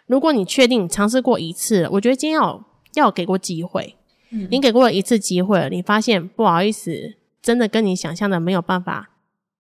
[0.07, 2.61] 如果你确定尝试过一次，我觉得今天要
[2.93, 3.95] 要给过机会。
[4.31, 9.09] 嗯你给过了一次机会了，你发现不好意思，真的跟你想象的没有办法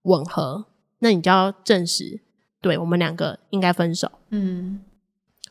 [0.03, 0.65] 吻合，
[0.99, 2.21] 那你就要证实，
[2.61, 4.09] 对我们两个应该分手。
[4.29, 4.79] 嗯，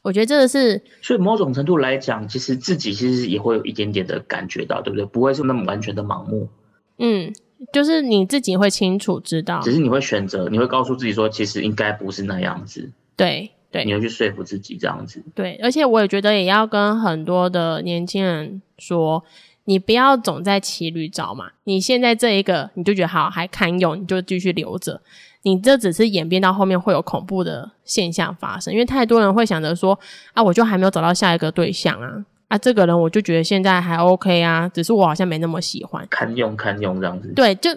[0.00, 5.04] 我觉得这个是所以某种程度来讲，其实自己其实也会有一点点的感觉到，对不对？
[5.04, 6.48] 不会是那么完全的盲目，
[6.96, 7.30] 嗯，
[7.74, 15.22] 就是你自己会清楚知道只，是你会选择，你会告诉自己说，其实应该不是那样子，对对你要去说服自己这样子。
[15.34, 19.22] 对，而且我也觉得也要跟很多的年轻人说，
[19.64, 21.52] 你不要总在骑驴找马。
[21.64, 25.00] 你现在这一个你就觉得好还堪用，你就继续留着。
[25.42, 29.98] 你这只是演变到后面会有恐怖的现象发生，因为太多人会想着说
[30.34, 36.06] 啊，我就还没有找到下一个对象啊，啊，这个人我就觉得现在还 OK 啊，只是我好像没那么喜欢。
[36.10, 37.32] 堪用堪用这样子。
[37.34, 37.70] 对，就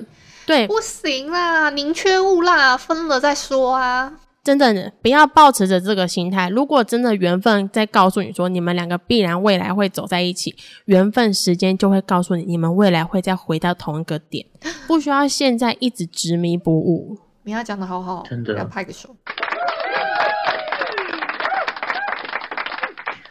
[0.45, 4.11] 对，不行啦，宁缺毋滥，分了再说啊。
[4.43, 6.49] 真的不要抱持着这个心态。
[6.49, 10.53] 如果真的缘分在告诉你说你们两个必然未来会走在一起，
[10.85, 14.45] 缘分时间就会告诉你你们未来会再回到同一个点，
[14.85, 17.17] 不需要现在一直执迷不悟。
[17.43, 19.15] 米娅讲的好好，真的要拍个手。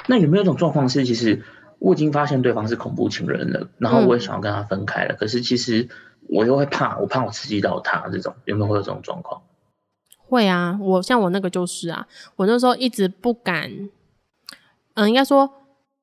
[0.06, 1.42] 那有没有一种状况是，其实
[1.78, 5.88] 我已经发现对方是恐怖情人了，然后我也嗯想要跟他分开了，可是其实
[6.28, 9.42] 我又会怕，我怕我刺激到他，这种有没有会有这种状况？
[10.32, 13.70] 会啊，我像我那个就是啊，我那时候一直不敢，
[14.94, 15.46] 嗯，应该说，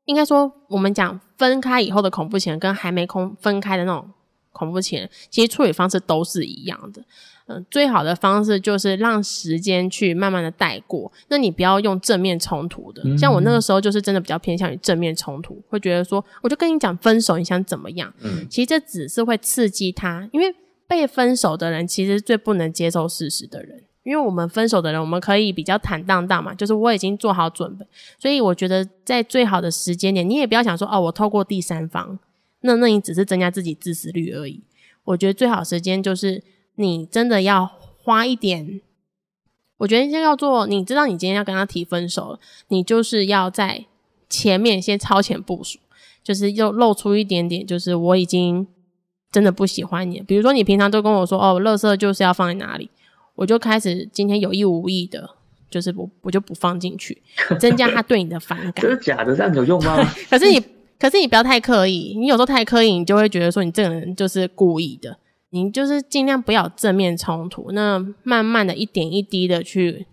[0.05, 4.07] 应该说，我们讲分开以后的恐怖情人跟还没空分开的那种
[4.51, 7.01] 恐怖情人，其实处理方式都是一样的。
[7.47, 13.01] 嗯，最好的方式就是让时间去慢慢的带过，那你不要用正面冲突的。
[13.17, 18.13] 像我那个时候就是真的比较偏向于正面冲突，会觉得说，我就跟你讲分手，你想怎么样？
[18.19, 20.53] 嗯，其实这只是会刺激他，因为
[20.85, 23.81] 被分手的人其实最不能接受事实的人。
[24.09, 27.85] 因为我们分手的人，我们可以比较坦荡荡嘛，就是我已经做好准备，
[28.17, 32.17] 所以我觉得在最好的时间点，你也不要想说哦，我透过第三方，
[32.61, 34.63] 那那你只是增加自己自私率而已。
[35.03, 36.41] 我觉得最好时间就是
[36.73, 37.69] 你真的要
[38.01, 38.81] 花一点，
[39.77, 42.39] 我觉得先要做，你知道你今天要跟他提分手了，
[42.69, 43.85] 你就是要在
[44.27, 45.77] 前面先超前部署，
[46.23, 48.65] 就是又露出一点点，就是我已经
[49.31, 50.19] 真的不喜欢你。
[50.21, 52.89] 比如说你平常都跟我说哦，垃圾就是要放在哪里，
[53.39, 55.29] 我就开始今天有意无意的，
[55.69, 57.21] 就是我我就不放进去，
[57.57, 58.91] 增加他对你的反 感真。
[58.91, 59.33] 的假的？
[59.33, 59.97] 这样有用吗？
[60.29, 60.61] 可是你，
[60.99, 65.17] 可是你不要太刻意，你有时候太刻意，你就会觉得说你这个人就是故意的。
[65.51, 70.05] 你就是尽量不要正面冲突，那慢慢的一点一滴的去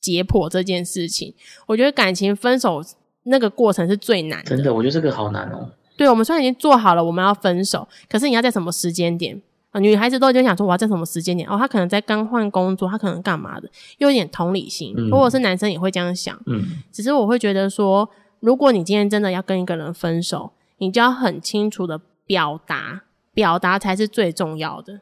[0.00, 1.32] 解剖这件事情。
[1.66, 2.82] 我觉得感情分手
[3.22, 5.70] 那个过程是最难的真的，我觉得这个好难哦。
[5.96, 9.40] 对，我们虽然已经做好了我们要分手，可是你要在什么时间点？
[9.74, 13.68] 啊，女孩子都已经想说我要在什么时间点哦，她可能在刚换工作，她可能干嘛的，
[13.98, 16.40] 又有点同理心，嗯或者是男生也会这样想。
[16.46, 16.62] 嗯，
[16.92, 18.08] 只是我会觉得说，
[18.38, 23.02] 如果你今天真的要跟一个人分手，你就要很清楚的表达，
[23.32, 25.00] 表达才是最重要的。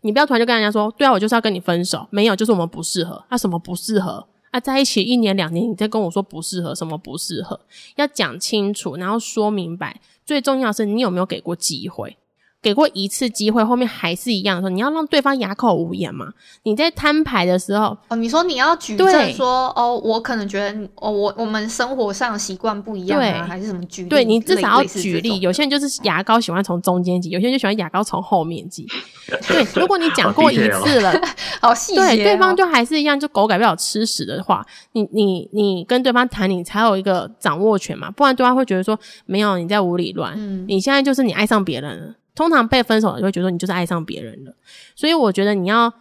[0.00, 3.22] 你不要突然就跟人家说，对啊，我就是要跟你分手，没有，就是我们不适合。
[3.28, 4.26] 啊，什么不适合？
[4.50, 7.60] 啊，在一起一年两年，你再跟我说不适合，什么不适合？
[7.96, 10.00] 要讲清楚，然后说明白。
[10.24, 12.16] 最重要的是，你有没有给过机会？
[12.64, 16.32] 给过一次机会，后面还是一样的时候，你要让对方哑口无言嘛。
[16.62, 24.08] 你在摊牌的时候，哦，你说你要举对证说，哦，我可能觉得，哦，我我们生活上习惯不一样对啊，还是什么举例？
[24.08, 28.86] 对你至少要举例，有些人就是牙膏喜欢从中间挤，有些人就喜欢牙膏从后面挤。
[29.46, 31.12] 对，如果你讲过一次了，
[31.60, 42.14] 好 细节、哦，对，对方就还是一样，就狗改不了吃屎的话，你你你跟对方谈，你才有一个掌握权嘛，不然对方会觉得说没有你在无理乱，嗯你现在就是你爱上别人了。
[42.34, 44.54] 通常被分手了就会觉得你就是爱上别人了，
[44.96, 45.92] 所以我觉得你要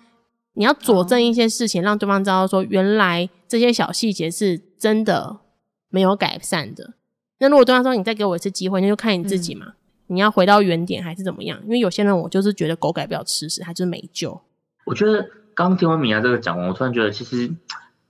[0.54, 5.38] 你要佐证一些事情，让对方知道说原来这些小细节是真的
[5.90, 6.94] 没有改善的。
[7.40, 9.74] 那如果对方说你再给我一次机会，那就看你自己嘛，
[10.08, 11.60] 你要回到原点还是怎么样？
[11.64, 14.42] 因为有些人我就是觉得狗改不了吃屎，他就是没救。
[14.86, 17.54] 我觉得刚听完米娅这个讲完，我突然觉得，其实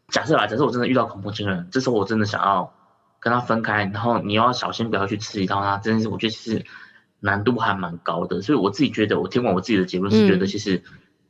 [0.10, 2.74] 假设啦，假设我真的遇到恐怖情人，这时候我真的想要
[3.20, 6.66] 跟他分开，然后你要小心不要去刺激到他，真的是我觉得其实
[7.24, 8.42] 难度还蛮高的。
[8.42, 10.84] 所以我自己觉得，我听完我自己的结论是觉得，嗯其实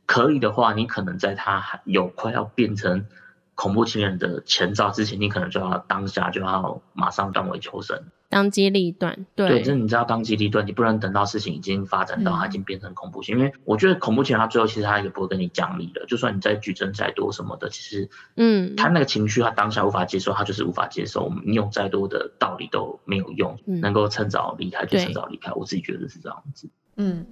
[0.06, 3.06] 可以的话，你可能在他还有快要变成
[3.54, 8.02] 恐怖情人的前兆之前，你可能就要当下就要马上断尾求生。
[8.34, 26.68] 当机立断，对，对，就是你知道当机立断，你不能等到事情已经发展到它已嗯经变成恐怖情人，因为我觉得恐怖情人他最后其实他也不会跟你讲理的，就算你再举证再多什么的，其实嗯，他那个情绪他当下无法接受，他就是无法接受，你有再多的道理都没有用，嗯能够趁早离开就趁早离开，我自己觉得是这样子。
[26.96, 27.24] 嗯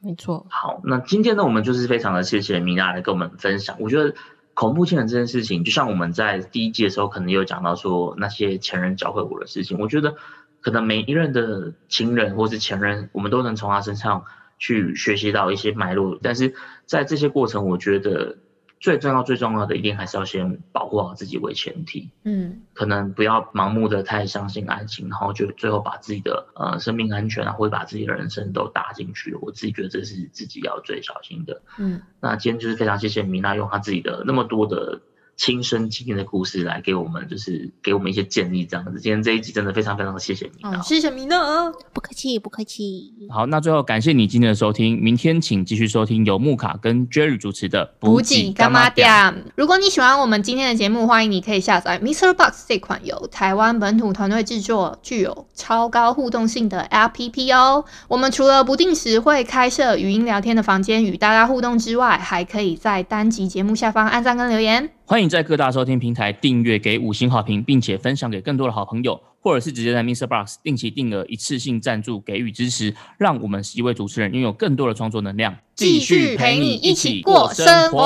[0.00, 3.76] 没错，好，那今天呢，我们就是非常的谢谢米娜来跟我们分享。
[3.80, 4.14] 我觉得
[4.54, 9.78] 恐怖情人这件事情，就像我们在第一季的时候，可能也有讲到说那些前任教会我的事情。
[9.78, 10.14] 我觉得
[10.60, 14.24] 可能每一任的情人或是前任，我们都能从他身上
[14.58, 16.18] 去学习到一些脉络。
[16.22, 16.54] 但是
[16.86, 18.38] 在这些过程，我觉得
[18.80, 22.10] 最重要、最重要的，一定还是要先保护好自己为前提。
[22.24, 29.34] 嗯可能不要盲目的太相信爱情，然后就最后把自己的呃生命安全啊，或者把自己的人生都搭进去。
[29.40, 31.60] 我自己觉得这是自己要最小心的。
[31.76, 35.00] 嗯那今天就是非常谢谢米娜用她自己的那么多的
[35.38, 39.00] 亲身经验的故事来给我们，就是给我们一些建议，这样子。
[39.00, 40.76] 今天这一集真的非常非常的谢谢米娜。
[40.76, 41.72] 哦，谢谢米娜。
[41.92, 43.14] 不客气，不客气。
[43.30, 49.08] 好，那最后感谢你今天的收听，明天请继续收听由木卡跟 Jerry 主持的补给干妈店。
[49.54, 52.34] 如果你喜欢我们今天的节目，欢迎你可以下载 Mr.
[52.34, 57.84] Box 这款由台湾本土团队制作、具有超高互动性的 APP 哦。
[58.08, 64.97] 我们除了不定时会开设语音聊天的房间与大家互动之外，还可以在单集节目下方按赞跟留言。
[65.08, 70.26] 欢迎在各大收听平台订阅、给五星好评，并且分享给更多的好朋友，或者是直接在 Mr.
[70.26, 77.98] Box 定期定额一次性赞助给予支持，让我们十一位主持人拥有更多的创作能量，继续陪你一起过生活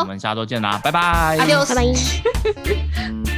[0.00, 1.64] 我们下周见啦，拜拜拜拜。